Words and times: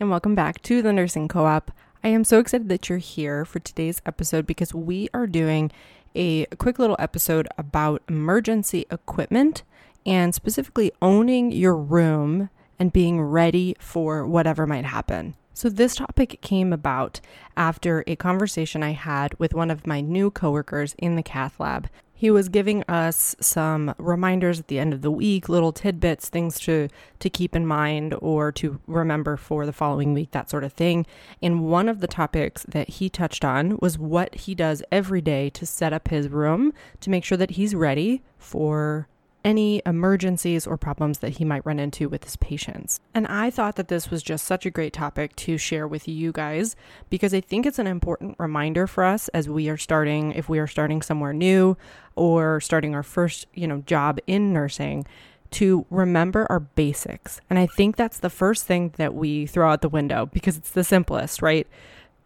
And 0.00 0.10
welcome 0.10 0.34
back 0.34 0.60
to 0.62 0.82
the 0.82 0.92
Nursing 0.92 1.28
Co 1.28 1.46
op. 1.46 1.70
I 2.02 2.08
am 2.08 2.24
so 2.24 2.40
excited 2.40 2.68
that 2.68 2.88
you're 2.88 2.98
here 2.98 3.44
for 3.44 3.60
today's 3.60 4.02
episode 4.04 4.44
because 4.44 4.74
we 4.74 5.08
are 5.14 5.28
doing 5.28 5.70
a 6.16 6.46
quick 6.58 6.80
little 6.80 6.96
episode 6.98 7.46
about 7.56 8.02
emergency 8.08 8.86
equipment 8.90 9.62
and 10.04 10.34
specifically 10.34 10.90
owning 11.00 11.52
your 11.52 11.76
room 11.76 12.50
and 12.76 12.92
being 12.92 13.22
ready 13.22 13.76
for 13.78 14.26
whatever 14.26 14.66
might 14.66 14.84
happen. 14.84 15.36
So, 15.52 15.68
this 15.68 15.94
topic 15.94 16.40
came 16.42 16.72
about 16.72 17.20
after 17.56 18.02
a 18.08 18.16
conversation 18.16 18.82
I 18.82 18.90
had 18.92 19.38
with 19.38 19.54
one 19.54 19.70
of 19.70 19.86
my 19.86 20.00
new 20.00 20.32
coworkers 20.32 20.96
in 20.98 21.14
the 21.14 21.22
cath 21.22 21.60
lab. 21.60 21.88
He 22.24 22.30
was 22.30 22.48
giving 22.48 22.84
us 22.84 23.36
some 23.38 23.94
reminders 23.98 24.58
at 24.58 24.68
the 24.68 24.78
end 24.78 24.94
of 24.94 25.02
the 25.02 25.10
week, 25.10 25.50
little 25.50 25.72
tidbits, 25.72 26.30
things 26.30 26.58
to 26.60 26.88
to 27.18 27.28
keep 27.28 27.54
in 27.54 27.66
mind 27.66 28.14
or 28.18 28.50
to 28.52 28.80
remember 28.86 29.36
for 29.36 29.66
the 29.66 29.74
following 29.74 30.14
week, 30.14 30.30
that 30.30 30.48
sort 30.48 30.64
of 30.64 30.72
thing. 30.72 31.04
And 31.42 31.66
one 31.66 31.86
of 31.86 32.00
the 32.00 32.06
topics 32.06 32.64
that 32.66 32.88
he 32.88 33.10
touched 33.10 33.44
on 33.44 33.76
was 33.82 33.98
what 33.98 34.34
he 34.36 34.54
does 34.54 34.82
every 34.90 35.20
day 35.20 35.50
to 35.50 35.66
set 35.66 35.92
up 35.92 36.08
his 36.08 36.28
room 36.30 36.72
to 37.00 37.10
make 37.10 37.24
sure 37.24 37.36
that 37.36 37.50
he's 37.50 37.74
ready 37.74 38.22
for 38.38 39.06
any 39.44 39.82
emergencies 39.84 40.66
or 40.66 40.76
problems 40.76 41.18
that 41.18 41.34
he 41.34 41.44
might 41.44 41.64
run 41.66 41.78
into 41.78 42.08
with 42.08 42.24
his 42.24 42.36
patients. 42.36 43.00
And 43.12 43.26
I 43.26 43.50
thought 43.50 43.76
that 43.76 43.88
this 43.88 44.10
was 44.10 44.22
just 44.22 44.46
such 44.46 44.64
a 44.64 44.70
great 44.70 44.92
topic 44.92 45.36
to 45.36 45.58
share 45.58 45.86
with 45.86 46.08
you 46.08 46.32
guys 46.32 46.76
because 47.10 47.34
I 47.34 47.40
think 47.40 47.66
it's 47.66 47.78
an 47.78 47.86
important 47.86 48.36
reminder 48.38 48.86
for 48.86 49.04
us 49.04 49.28
as 49.28 49.48
we 49.48 49.68
are 49.68 49.76
starting, 49.76 50.32
if 50.32 50.48
we 50.48 50.58
are 50.58 50.66
starting 50.66 51.02
somewhere 51.02 51.32
new 51.32 51.76
or 52.16 52.60
starting 52.60 52.94
our 52.94 53.02
first, 53.02 53.46
you 53.54 53.66
know, 53.66 53.82
job 53.82 54.18
in 54.26 54.52
nursing 54.52 55.04
to 55.50 55.86
remember 55.90 56.46
our 56.50 56.60
basics. 56.60 57.40
And 57.48 57.58
I 57.58 57.66
think 57.66 57.96
that's 57.96 58.18
the 58.18 58.30
first 58.30 58.66
thing 58.66 58.92
that 58.96 59.14
we 59.14 59.46
throw 59.46 59.70
out 59.70 59.82
the 59.82 59.88
window 59.88 60.26
because 60.26 60.56
it's 60.56 60.70
the 60.70 60.82
simplest, 60.82 61.42
right? 61.42 61.68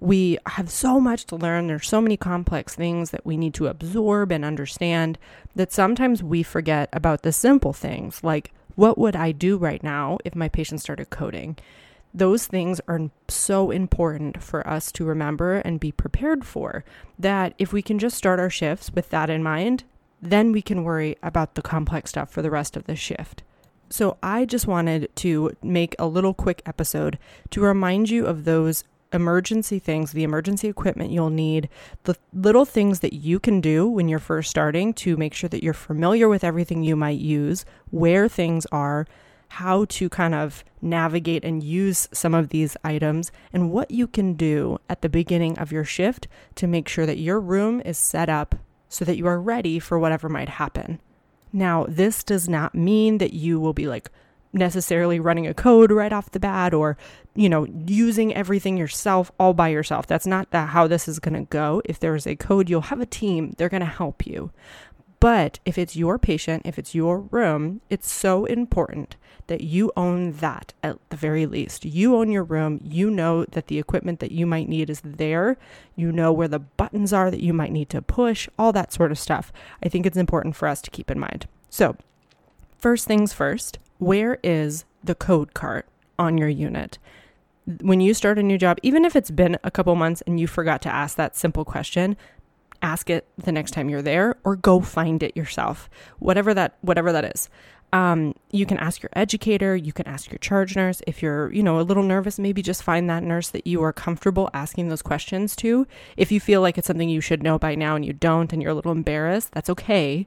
We 0.00 0.38
have 0.46 0.70
so 0.70 1.00
much 1.00 1.24
to 1.26 1.36
learn. 1.36 1.66
There's 1.66 1.88
so 1.88 2.00
many 2.00 2.16
complex 2.16 2.74
things 2.74 3.10
that 3.10 3.26
we 3.26 3.36
need 3.36 3.54
to 3.54 3.66
absorb 3.66 4.30
and 4.30 4.44
understand 4.44 5.18
that 5.56 5.72
sometimes 5.72 6.22
we 6.22 6.42
forget 6.42 6.88
about 6.92 7.22
the 7.22 7.32
simple 7.32 7.72
things 7.72 8.22
like 8.22 8.52
what 8.76 8.96
would 8.96 9.16
I 9.16 9.32
do 9.32 9.56
right 9.56 9.82
now 9.82 10.18
if 10.24 10.36
my 10.36 10.48
patient 10.48 10.80
started 10.80 11.10
coding? 11.10 11.58
Those 12.14 12.46
things 12.46 12.80
are 12.86 13.10
so 13.26 13.72
important 13.72 14.40
for 14.40 14.66
us 14.68 14.92
to 14.92 15.04
remember 15.04 15.56
and 15.56 15.80
be 15.80 15.90
prepared 15.90 16.44
for 16.44 16.84
that 17.18 17.54
if 17.58 17.72
we 17.72 17.82
can 17.82 17.98
just 17.98 18.16
start 18.16 18.38
our 18.38 18.48
shifts 18.48 18.92
with 18.94 19.10
that 19.10 19.30
in 19.30 19.42
mind, 19.42 19.82
then 20.22 20.52
we 20.52 20.62
can 20.62 20.84
worry 20.84 21.16
about 21.24 21.56
the 21.56 21.62
complex 21.62 22.10
stuff 22.10 22.30
for 22.30 22.40
the 22.40 22.52
rest 22.52 22.76
of 22.76 22.84
the 22.84 22.94
shift. 22.94 23.42
So, 23.90 24.16
I 24.22 24.44
just 24.44 24.66
wanted 24.66 25.08
to 25.16 25.56
make 25.62 25.96
a 25.98 26.06
little 26.06 26.34
quick 26.34 26.62
episode 26.66 27.18
to 27.50 27.60
remind 27.60 28.10
you 28.10 28.26
of 28.26 28.44
those 28.44 28.84
emergency 29.12 29.78
things, 29.78 30.12
the 30.12 30.24
emergency 30.24 30.68
equipment 30.68 31.10
you'll 31.10 31.30
need, 31.30 31.68
the 32.04 32.16
little 32.32 32.64
things 32.64 33.00
that 33.00 33.12
you 33.12 33.38
can 33.38 33.60
do 33.60 33.88
when 33.88 34.08
you're 34.08 34.18
first 34.18 34.50
starting 34.50 34.92
to 34.94 35.16
make 35.16 35.34
sure 35.34 35.48
that 35.48 35.62
you're 35.62 35.74
familiar 35.74 36.28
with 36.28 36.44
everything 36.44 36.82
you 36.82 36.96
might 36.96 37.18
use, 37.18 37.64
where 37.90 38.28
things 38.28 38.66
are, 38.66 39.06
how 39.48 39.86
to 39.86 40.08
kind 40.08 40.34
of 40.34 40.62
navigate 40.82 41.44
and 41.44 41.62
use 41.62 42.08
some 42.12 42.34
of 42.34 42.50
these 42.50 42.76
items, 42.84 43.32
and 43.52 43.70
what 43.70 43.90
you 43.90 44.06
can 44.06 44.34
do 44.34 44.78
at 44.88 45.00
the 45.00 45.08
beginning 45.08 45.58
of 45.58 45.72
your 45.72 45.84
shift 45.84 46.28
to 46.54 46.66
make 46.66 46.88
sure 46.88 47.06
that 47.06 47.18
your 47.18 47.40
room 47.40 47.80
is 47.80 47.96
set 47.96 48.28
up 48.28 48.54
so 48.88 49.04
that 49.04 49.16
you 49.16 49.26
are 49.26 49.40
ready 49.40 49.78
for 49.78 49.98
whatever 49.98 50.28
might 50.28 50.48
happen. 50.48 51.00
Now, 51.52 51.86
this 51.88 52.22
does 52.22 52.48
not 52.48 52.74
mean 52.74 53.18
that 53.18 53.32
you 53.32 53.58
will 53.58 53.72
be 53.72 53.88
like, 53.88 54.10
necessarily 54.52 55.20
running 55.20 55.46
a 55.46 55.54
code 55.54 55.92
right 55.92 56.12
off 56.12 56.30
the 56.30 56.40
bat 56.40 56.72
or 56.72 56.96
you 57.34 57.48
know 57.48 57.66
using 57.86 58.34
everything 58.34 58.76
yourself 58.76 59.30
all 59.38 59.54
by 59.54 59.68
yourself. 59.68 60.06
That's 60.06 60.26
not 60.26 60.50
that 60.50 60.70
how 60.70 60.86
this 60.86 61.08
is 61.08 61.18
going 61.18 61.34
to 61.34 61.50
go. 61.50 61.82
If 61.84 62.00
there's 62.00 62.26
a 62.26 62.36
code 62.36 62.68
you'll 62.68 62.82
have 62.82 63.00
a 63.00 63.06
team. 63.06 63.54
They're 63.56 63.68
going 63.68 63.80
to 63.80 63.86
help 63.86 64.26
you. 64.26 64.50
But 65.20 65.58
if 65.64 65.78
it's 65.78 65.96
your 65.96 66.18
patient 66.18 66.62
if 66.64 66.78
it's 66.78 66.94
your 66.94 67.20
room 67.20 67.80
it's 67.90 68.10
so 68.10 68.44
important 68.44 69.16
that 69.48 69.62
you 69.62 69.90
own 69.96 70.32
that 70.32 70.72
at 70.82 70.98
the 71.10 71.16
very 71.16 71.46
least. 71.46 71.84
You 71.84 72.16
own 72.16 72.30
your 72.30 72.44
room. 72.44 72.80
You 72.84 73.10
know 73.10 73.44
that 73.46 73.66
the 73.66 73.78
equipment 73.78 74.20
that 74.20 74.30
you 74.30 74.46
might 74.46 74.68
need 74.68 74.88
is 74.88 75.00
there. 75.02 75.56
You 75.96 76.12
know 76.12 76.32
where 76.32 76.48
the 76.48 76.58
buttons 76.58 77.12
are 77.12 77.30
that 77.30 77.42
you 77.42 77.52
might 77.52 77.72
need 77.72 77.88
to 77.90 78.02
push 78.02 78.48
all 78.58 78.72
that 78.72 78.92
sort 78.92 79.10
of 79.10 79.18
stuff. 79.18 79.52
I 79.82 79.88
think 79.88 80.06
it's 80.06 80.16
important 80.16 80.54
for 80.54 80.68
us 80.68 80.80
to 80.82 80.90
keep 80.90 81.10
in 81.10 81.18
mind. 81.18 81.46
So 81.70 81.96
first 82.78 83.06
things 83.06 83.32
first 83.32 83.78
where 83.98 84.38
is 84.42 84.84
the 85.02 85.14
code 85.14 85.54
cart 85.54 85.86
on 86.18 86.38
your 86.38 86.48
unit? 86.48 86.98
When 87.82 88.00
you 88.00 88.14
start 88.14 88.38
a 88.38 88.42
new 88.42 88.58
job, 88.58 88.78
even 88.82 89.04
if 89.04 89.14
it's 89.14 89.30
been 89.30 89.58
a 89.62 89.70
couple 89.70 89.94
months 89.94 90.22
and 90.26 90.40
you 90.40 90.46
forgot 90.46 90.80
to 90.82 90.94
ask 90.94 91.16
that 91.16 91.36
simple 91.36 91.64
question, 91.64 92.16
ask 92.80 93.10
it 93.10 93.26
the 93.36 93.52
next 93.52 93.72
time 93.72 93.88
you're 93.88 94.02
there 94.02 94.36
or 94.44 94.56
go 94.56 94.80
find 94.80 95.22
it 95.22 95.36
yourself. 95.36 95.90
Whatever 96.18 96.54
that 96.54 96.78
whatever 96.80 97.12
that 97.12 97.24
is. 97.24 97.48
Um, 97.90 98.34
you 98.50 98.66
can 98.66 98.76
ask 98.76 99.02
your 99.02 99.10
educator, 99.14 99.74
you 99.74 99.94
can 99.94 100.06
ask 100.06 100.30
your 100.30 100.38
charge 100.38 100.76
nurse. 100.76 101.00
If 101.06 101.22
you're, 101.22 101.50
you 101.52 101.62
know, 101.62 101.80
a 101.80 101.82
little 101.82 102.02
nervous, 102.02 102.38
maybe 102.38 102.60
just 102.60 102.82
find 102.82 103.08
that 103.08 103.22
nurse 103.22 103.48
that 103.48 103.66
you 103.66 103.82
are 103.82 103.94
comfortable 103.94 104.50
asking 104.52 104.88
those 104.88 105.00
questions 105.00 105.56
to. 105.56 105.86
If 106.16 106.30
you 106.30 106.38
feel 106.38 106.60
like 106.60 106.76
it's 106.76 106.86
something 106.86 107.08
you 107.08 107.22
should 107.22 107.42
know 107.42 107.58
by 107.58 107.74
now 107.74 107.96
and 107.96 108.04
you 108.04 108.12
don't 108.12 108.52
and 108.52 108.62
you're 108.62 108.72
a 108.72 108.74
little 108.74 108.92
embarrassed, 108.92 109.52
that's 109.52 109.70
okay. 109.70 110.26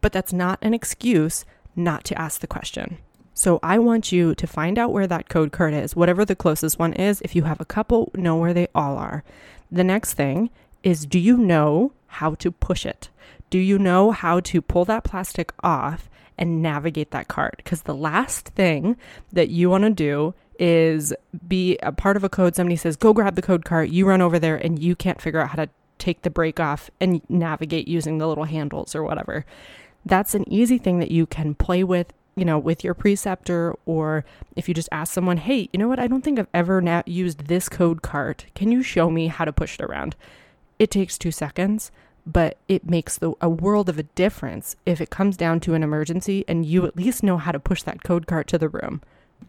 But 0.00 0.12
that's 0.12 0.32
not 0.32 0.58
an 0.62 0.72
excuse 0.72 1.44
not 1.76 2.04
to 2.04 2.18
ask 2.18 2.40
the 2.40 2.46
question. 2.46 2.98
So 3.34 3.58
I 3.62 3.78
want 3.78 4.12
you 4.12 4.34
to 4.34 4.46
find 4.46 4.78
out 4.78 4.92
where 4.92 5.06
that 5.06 5.28
code 5.28 5.52
cart 5.52 5.74
is, 5.74 5.96
whatever 5.96 6.24
the 6.24 6.36
closest 6.36 6.78
one 6.78 6.92
is. 6.92 7.20
If 7.22 7.34
you 7.34 7.44
have 7.44 7.60
a 7.60 7.64
couple, 7.64 8.10
know 8.14 8.36
where 8.36 8.52
they 8.52 8.68
all 8.74 8.96
are. 8.98 9.24
The 9.70 9.84
next 9.84 10.14
thing 10.14 10.50
is 10.82 11.06
do 11.06 11.18
you 11.18 11.36
know 11.36 11.92
how 12.08 12.34
to 12.36 12.50
push 12.50 12.84
it? 12.84 13.08
Do 13.48 13.58
you 13.58 13.78
know 13.78 14.10
how 14.10 14.40
to 14.40 14.60
pull 14.60 14.84
that 14.86 15.04
plastic 15.04 15.52
off 15.62 16.10
and 16.36 16.62
navigate 16.62 17.10
that 17.12 17.28
cart? 17.28 17.54
Because 17.58 17.82
the 17.82 17.94
last 17.94 18.48
thing 18.48 18.96
that 19.32 19.48
you 19.48 19.70
want 19.70 19.84
to 19.84 19.90
do 19.90 20.34
is 20.58 21.14
be 21.48 21.78
a 21.78 21.92
part 21.92 22.16
of 22.16 22.24
a 22.24 22.28
code. 22.28 22.54
Somebody 22.54 22.76
says, 22.76 22.96
go 22.96 23.12
grab 23.12 23.34
the 23.34 23.42
code 23.42 23.64
cart. 23.64 23.88
You 23.88 24.06
run 24.06 24.20
over 24.20 24.38
there 24.38 24.56
and 24.56 24.78
you 24.78 24.94
can't 24.94 25.20
figure 25.20 25.40
out 25.40 25.50
how 25.50 25.56
to 25.56 25.70
take 25.98 26.22
the 26.22 26.30
brake 26.30 26.60
off 26.60 26.90
and 27.00 27.22
navigate 27.28 27.88
using 27.88 28.18
the 28.18 28.26
little 28.26 28.44
handles 28.44 28.94
or 28.94 29.02
whatever. 29.02 29.46
That's 30.04 30.34
an 30.34 30.50
easy 30.52 30.78
thing 30.78 30.98
that 30.98 31.10
you 31.10 31.26
can 31.26 31.54
play 31.54 31.84
with 31.84 32.12
you 32.34 32.44
know, 32.44 32.58
with 32.58 32.82
your 32.82 32.94
preceptor, 32.94 33.74
or 33.84 34.24
if 34.56 34.68
you 34.68 34.74
just 34.74 34.88
ask 34.90 35.12
someone, 35.12 35.36
hey, 35.36 35.68
you 35.72 35.78
know 35.78 35.88
what, 35.88 35.98
I 35.98 36.06
don't 36.06 36.22
think 36.22 36.38
I've 36.38 36.46
ever 36.54 36.80
na- 36.80 37.02
used 37.06 37.46
this 37.46 37.68
code 37.68 38.02
cart. 38.02 38.46
Can 38.54 38.72
you 38.72 38.82
show 38.82 39.10
me 39.10 39.26
how 39.26 39.44
to 39.44 39.52
push 39.52 39.78
it 39.78 39.84
around? 39.84 40.16
It 40.78 40.90
takes 40.90 41.18
two 41.18 41.30
seconds, 41.30 41.92
but 42.26 42.56
it 42.68 42.88
makes 42.88 43.18
the, 43.18 43.32
a 43.40 43.50
world 43.50 43.88
of 43.88 43.98
a 43.98 44.04
difference 44.04 44.76
if 44.86 45.00
it 45.00 45.10
comes 45.10 45.36
down 45.36 45.60
to 45.60 45.74
an 45.74 45.82
emergency 45.82 46.44
and 46.48 46.64
you 46.64 46.86
at 46.86 46.96
least 46.96 47.22
know 47.22 47.36
how 47.36 47.52
to 47.52 47.60
push 47.60 47.82
that 47.82 48.02
code 48.02 48.26
cart 48.26 48.46
to 48.48 48.58
the 48.58 48.68
room. 48.68 49.02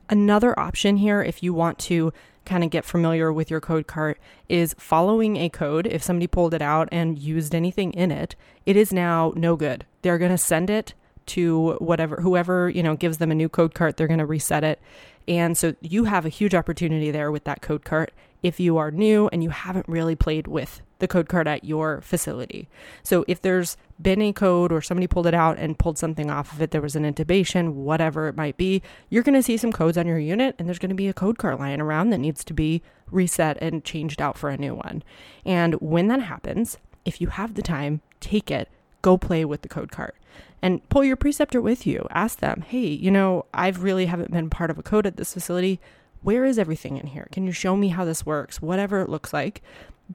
Another 0.10 0.60
option 0.60 0.98
here, 0.98 1.22
if 1.22 1.44
you 1.44 1.54
want 1.54 1.80
to 1.80 2.12
kind 2.46 2.64
of 2.64 2.70
get 2.70 2.84
familiar 2.84 3.32
with 3.32 3.50
your 3.50 3.62
code 3.62 3.88
cart, 3.88 4.20
is 4.50 4.76
following 4.78 5.38
a 5.38 5.50
code. 5.50 5.88
If 5.88 6.04
somebody 6.04 6.28
pulled 6.28 6.54
it 6.54 6.62
out 6.62 6.90
and 6.92 7.18
used 7.18 7.56
anything 7.56 7.94
in 7.94 8.12
it, 8.12 8.36
it 8.66 8.76
is 8.76 8.92
now 8.92 9.32
no 9.36 9.56
good. 9.56 9.86
They're 10.02 10.18
going 10.18 10.32
to 10.32 10.38
send 10.38 10.70
it 10.70 10.94
to 11.25 11.74
whatever 11.80 12.22
whoever 12.22 12.70
you 12.70 12.84
know 12.84 12.96
gives 12.96 13.18
them 13.18 13.31
a 13.31 13.36
new 13.36 13.50
code 13.50 13.74
cart 13.74 13.98
they're 13.98 14.08
going 14.08 14.20
to 14.20 14.25
reset 14.25 14.64
it 14.64 14.80
and 15.28 15.58
so 15.58 15.75
you 15.81 16.06
have 16.06 16.25
a 16.25 16.30
huge 16.30 16.54
opportunity 16.54 17.12
there 17.12 17.31
with 17.31 17.44
that 17.46 17.62
code 17.62 17.86
cart 17.86 18.12
if 18.42 18.60
you 18.60 18.78
are 18.78 18.92
new 18.92 19.30
and 19.30 19.44
you 19.44 19.50
haven't 19.50 19.88
really 19.88 20.16
played 20.16 20.48
with 20.48 20.81
the 21.00 21.08
code 21.08 21.28
cart 21.28 21.48
at 21.48 21.64
your 21.64 22.02
facility. 22.02 22.70
So 23.04 23.25
if 23.28 23.42
there's 23.42 23.78
been 24.02 24.22
a 24.22 24.34
code 24.34 24.72
or 24.72 24.81
somebody 24.81 25.08
pulled 25.08 25.28
it 25.28 25.34
out 25.34 25.58
and 25.58 25.80
pulled 25.80 25.98
something 25.98 26.30
off 26.30 26.54
of 26.54 26.62
it, 26.62 26.72
there 26.72 26.81
was 26.81 26.96
an 26.96 27.04
intubation, 27.04 27.74
whatever 27.74 28.28
it 28.28 28.36
might 28.36 28.58
be, 28.58 28.81
you're 29.10 29.24
going 29.24 29.34
to 29.34 29.44
see 29.44 29.58
some 29.58 29.72
codes 29.72 29.98
on 29.98 30.08
your 30.08 30.20
unit 30.20 30.56
and 30.60 30.68
there's 30.68 30.80
going 30.80 30.90
to 30.90 30.96
be 30.96 31.08
a 31.08 31.14
code 31.14 31.38
cart 31.38 31.60
lying 31.60 31.81
around 31.81 32.10
that 32.10 32.20
needs 32.20 32.44
to 32.44 32.54
be 32.54 32.81
reset 33.10 33.58
and 33.62 33.84
changed 33.84 34.22
out 34.22 34.38
for 34.38 34.50
a 34.50 34.58
new 34.58 34.75
one. 34.75 35.04
And 35.46 35.75
when 35.75 36.08
that 36.08 36.22
happens, 36.22 36.78
if 37.06 37.20
you 37.20 37.28
have 37.28 37.56
the 37.56 37.62
time, 37.62 38.02
take 38.20 38.52
it, 38.52 38.70
go 39.04 39.18
play 39.20 39.46
with 39.46 39.62
the 39.62 39.70
code 39.70 39.92
cart 39.92 40.16
and 40.64 40.88
pull 40.90 41.04
your 41.04 41.18
preceptor 41.18 41.62
with 41.62 41.86
you. 41.86 42.08
Ask 42.10 42.40
them, 42.40 42.64
hey, 42.68 42.88
you 42.88 43.12
know, 43.12 43.46
I've 43.54 43.84
really 43.84 44.08
haven't 44.08 44.32
been 44.32 44.50
part 44.50 44.72
of 44.72 44.80
a 44.80 44.84
code 44.84 45.06
at 45.06 45.18
this 45.18 45.34
facility. 45.34 45.80
Where 46.24 46.46
is 46.46 46.58
everything 46.58 46.98
in 46.98 47.08
here? 47.08 47.28
Can 47.32 47.46
you 47.46 47.52
show 47.52 47.76
me 47.76 47.90
how 47.90 48.06
this 48.06 48.26
works? 48.26 48.62
Whatever 48.62 49.02
it 49.02 49.10
looks 49.10 49.34
like. 49.34 49.62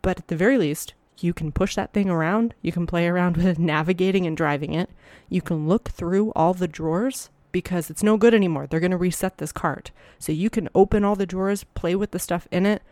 But 0.01 0.19
at 0.19 0.29
the 0.29 0.37
very 0.37 0.59
least, 0.59 0.95
you 1.19 1.35
can 1.35 1.53
push 1.53 1.75
that 1.75 1.93
thing 1.93 2.09
around. 2.09 2.55
You 2.63 2.73
can 2.73 2.87
play 2.87 3.07
around 3.07 3.37
with 3.45 3.59
navigating 3.59 4.27
and 4.27 4.37
driving 4.37 4.73
it. 4.73 4.91
You 5.29 5.43
can 5.43 5.69
look 5.69 5.91
through 5.91 6.33
all 6.35 6.55
the 6.55 6.67
drawers 6.67 7.29
because 7.53 7.91
it's 7.91 8.03
no 8.03 8.17
good 8.17 8.35
anymore. 8.35 8.67
They're 8.67 8.81
going 8.81 8.91
to 8.91 8.97
reset 8.97 9.37
this 9.37 9.53
cart. 9.53 9.91
So 10.19 10.33
you 10.33 10.49
can 10.49 10.71
open 10.75 11.05
all 11.05 11.15
the 11.15 11.27
drawers, 11.27 11.65
play 11.65 11.95
with 11.95 12.13
the 12.13 12.19
stuff 12.19 12.49
in 12.51 12.65
it 12.65 12.83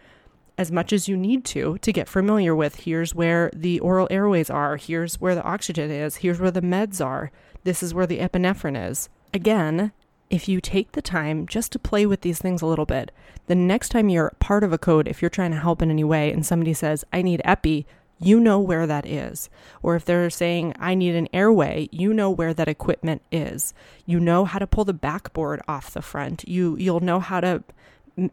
as 0.58 0.72
much 0.72 0.92
as 0.92 1.08
you 1.08 1.16
need 1.16 1.44
to 1.44 1.78
to 1.78 1.92
get 1.92 2.08
familiar 2.08 2.54
with 2.54 2.80
here's 2.84 3.14
where 3.14 3.50
the 3.54 3.78
oral 3.80 4.08
airways 4.10 4.50
are, 4.50 4.76
here's 4.76 5.20
where 5.20 5.34
the 5.34 5.42
oxygen 5.42 5.90
is, 5.90 6.16
here's 6.16 6.40
where 6.40 6.50
the 6.50 6.62
meds 6.62 7.04
are, 7.04 7.30
this 7.64 7.82
is 7.82 7.92
where 7.92 8.06
the 8.06 8.18
epinephrine 8.18 8.90
is. 8.90 9.08
Again, 9.34 9.92
if 10.30 10.48
you 10.48 10.60
take 10.60 10.92
the 10.92 11.02
time 11.02 11.46
just 11.46 11.72
to 11.72 11.78
play 11.78 12.06
with 12.06 12.22
these 12.22 12.38
things 12.38 12.62
a 12.62 12.66
little 12.66 12.86
bit, 12.86 13.12
the 13.46 13.54
next 13.54 13.90
time 13.90 14.08
you're 14.08 14.34
part 14.40 14.64
of 14.64 14.72
a 14.72 14.78
code, 14.78 15.06
if 15.06 15.22
you're 15.22 15.28
trying 15.28 15.52
to 15.52 15.60
help 15.60 15.82
in 15.82 15.90
any 15.90 16.04
way 16.04 16.32
and 16.32 16.44
somebody 16.44 16.74
says, 16.74 17.04
I 17.12 17.22
need 17.22 17.42
epi, 17.44 17.86
you 18.18 18.40
know 18.40 18.58
where 18.58 18.86
that 18.86 19.06
is. 19.06 19.50
Or 19.82 19.94
if 19.94 20.04
they're 20.04 20.30
saying, 20.30 20.74
I 20.78 20.94
need 20.94 21.14
an 21.14 21.28
airway, 21.32 21.88
you 21.92 22.14
know 22.14 22.30
where 22.30 22.54
that 22.54 22.66
equipment 22.66 23.22
is. 23.30 23.74
You 24.06 24.18
know 24.18 24.44
how 24.44 24.58
to 24.58 24.66
pull 24.66 24.84
the 24.84 24.94
backboard 24.94 25.60
off 25.68 25.92
the 25.92 26.02
front. 26.02 26.48
You, 26.48 26.76
you'll 26.76 27.00
know 27.00 27.20
how 27.20 27.40
to 27.40 27.62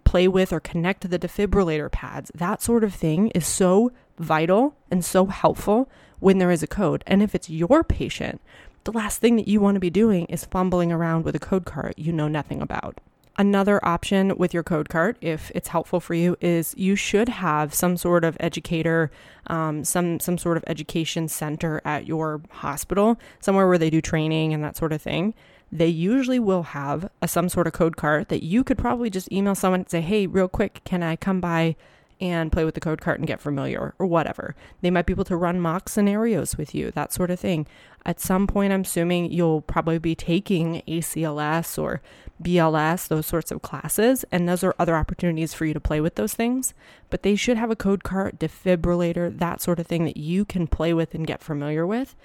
play 0.04 0.28
with 0.28 0.54
or 0.54 0.60
connect 0.60 1.10
the 1.10 1.20
defibrillator 1.20 1.92
pads. 1.92 2.32
That 2.34 2.62
sort 2.62 2.84
of 2.84 2.94
thing 2.94 3.30
is 3.30 3.46
so 3.46 3.92
vital 4.18 4.76
and 4.90 5.04
so 5.04 5.26
helpful 5.26 5.90
when 6.20 6.38
there 6.38 6.52
is 6.52 6.64
a 6.64 6.68
code. 6.68 7.04
And 7.06 7.22
if 7.22 7.36
it's 7.36 7.50
your 7.50 7.84
patient, 7.84 8.42
the 8.86 8.92
last 8.92 9.20
thing 9.20 9.36
that 9.38 9.48
you 9.48 9.60
want 9.60 9.76
to 9.76 9.80
be 9.80 9.90
doing 9.90 10.26
is 10.26 10.46
fumbling 10.46 10.92
around 10.92 11.24
with 11.24 11.36
a 11.36 11.40
code 11.40 11.66
cart 11.66 11.98
you 11.98 12.12
know 12.12 12.28
nothing 12.28 12.62
about. 12.62 13.00
Another 13.36 13.84
option 13.84 14.38
with 14.38 14.54
your 14.54 14.62
code 14.62 14.90
cart, 14.90 15.18
if 15.20 15.52
it's 15.56 15.70
helpful 15.70 16.00
for 16.00 16.14
you, 16.14 16.38
is 16.40 16.76
you 16.78 16.96
should 16.96 17.30
have 17.30 17.74
some 17.74 17.98
sort 17.98 18.24
of 18.24 18.38
educator, 18.40 19.10
um, 19.48 19.84
some 19.84 20.20
some 20.20 20.38
sort 20.38 20.56
of 20.56 20.64
education 20.68 21.28
center 21.28 21.82
at 21.84 22.06
your 22.06 22.42
hospital, 22.52 23.20
somewhere 23.40 23.68
where 23.68 23.80
they 23.80 23.90
do 23.90 24.02
training 24.02 24.54
and 24.54 24.64
that 24.64 24.78
sort 24.78 24.94
of 24.94 25.02
thing. 25.02 25.34
They 25.74 25.88
usually 25.88 26.40
will 26.40 26.64
have 26.64 27.10
a, 27.22 27.28
some 27.28 27.50
sort 27.50 27.66
of 27.66 27.74
code 27.74 27.98
cart 27.98 28.30
that 28.30 28.44
you 28.44 28.64
could 28.64 28.78
probably 28.78 29.10
just 29.10 29.32
email 29.32 29.56
someone 29.56 29.82
and 29.82 29.90
say, 29.90 30.02
"Hey, 30.02 30.28
real 30.28 30.48
quick, 30.48 30.82
can 30.84 31.02
I 31.02 31.16
come 31.16 31.42
by 31.42 31.76
and 32.24 32.54
play 32.54 32.64
with 32.64 32.74
the 32.74 32.80
code 32.80 33.02
cart 33.02 33.20
and 33.20 33.28
get 33.28 33.42
familiar 33.42 33.94
or 34.00 34.06
whatever. 34.06 34.56
They 34.82 34.90
might 34.90 35.06
be 35.06 35.12
able 35.12 35.26
to 35.26 35.36
run 35.36 35.60
mock 35.60 35.90
scenarios 35.90 36.58
with 36.58 36.74
you, 36.74 36.90
that 36.92 37.12
sort 37.12 37.32
of 37.32 37.40
thing. 37.40 37.68
At 38.06 38.22
some 38.22 38.48
point, 38.48 38.72
I'm 38.72 38.82
assuming 38.82 39.32
you'll 39.32 39.62
probably 39.62 39.98
be 39.98 40.16
taking 40.16 40.82
ACLS 40.88 41.82
or 41.82 42.02
BLS, 42.42 43.10
those 43.10 43.26
sorts 43.26 43.52
of 43.52 43.62
classes, 43.62 44.24
and 44.32 44.48
those 44.48 44.64
are 44.64 44.76
other 44.80 44.96
opportunities 44.96 45.54
for 45.54 45.66
you 45.66 45.74
to 45.74 45.82
play 45.82 46.00
with 46.00 46.16
those 46.16 46.34
things. 46.34 46.74
But 47.10 47.24
they 47.24 47.36
should 47.36 47.58
have 47.58 47.72
a 47.72 47.76
code 47.76 48.04
cart, 48.04 48.40
defibrillator, 48.40 49.38
that 49.38 49.62
sort 49.62 49.80
of 49.80 49.88
thing 49.88 50.06
that 50.06 50.18
you 50.18 50.46
can 50.46 50.68
play 50.68 50.94
with 50.94 51.14
and 51.14 51.28
get 51.28 51.42
familiar 51.42 51.86
with 51.86 52.16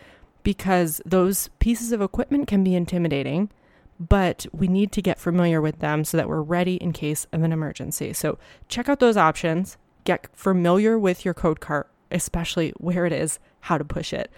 because 0.42 1.00
those 1.04 1.48
pieces 1.58 1.92
of 1.92 2.00
equipment 2.00 2.46
can 2.46 2.64
be 2.64 2.74
intimidating 2.74 3.50
but 4.00 4.46
we 4.52 4.68
need 4.68 4.92
to 4.92 5.02
get 5.02 5.18
familiar 5.18 5.60
with 5.60 5.80
them 5.80 6.04
so 6.04 6.16
that 6.16 6.28
we're 6.28 6.42
ready 6.42 6.76
in 6.76 6.92
case 6.92 7.26
of 7.32 7.42
an 7.42 7.52
emergency. 7.52 8.12
So 8.12 8.38
check 8.68 8.88
out 8.88 9.00
those 9.00 9.16
options, 9.16 9.76
get 10.04 10.28
familiar 10.34 10.98
with 10.98 11.24
your 11.24 11.34
code 11.34 11.60
cart, 11.60 11.90
especially 12.10 12.72
where 12.78 13.06
it 13.06 13.12
is, 13.12 13.38
how 13.60 13.78
to 13.78 13.84
push 13.84 14.12
it, 14.12 14.30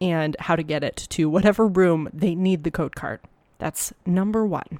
and 0.00 0.36
how 0.40 0.56
to 0.56 0.62
get 0.62 0.84
it 0.84 0.96
to 1.10 1.30
whatever 1.30 1.66
room 1.66 2.08
they 2.12 2.34
need 2.34 2.64
the 2.64 2.70
code 2.70 2.94
cart. 2.94 3.24
That's 3.58 3.92
number 4.04 4.44
one. 4.44 4.78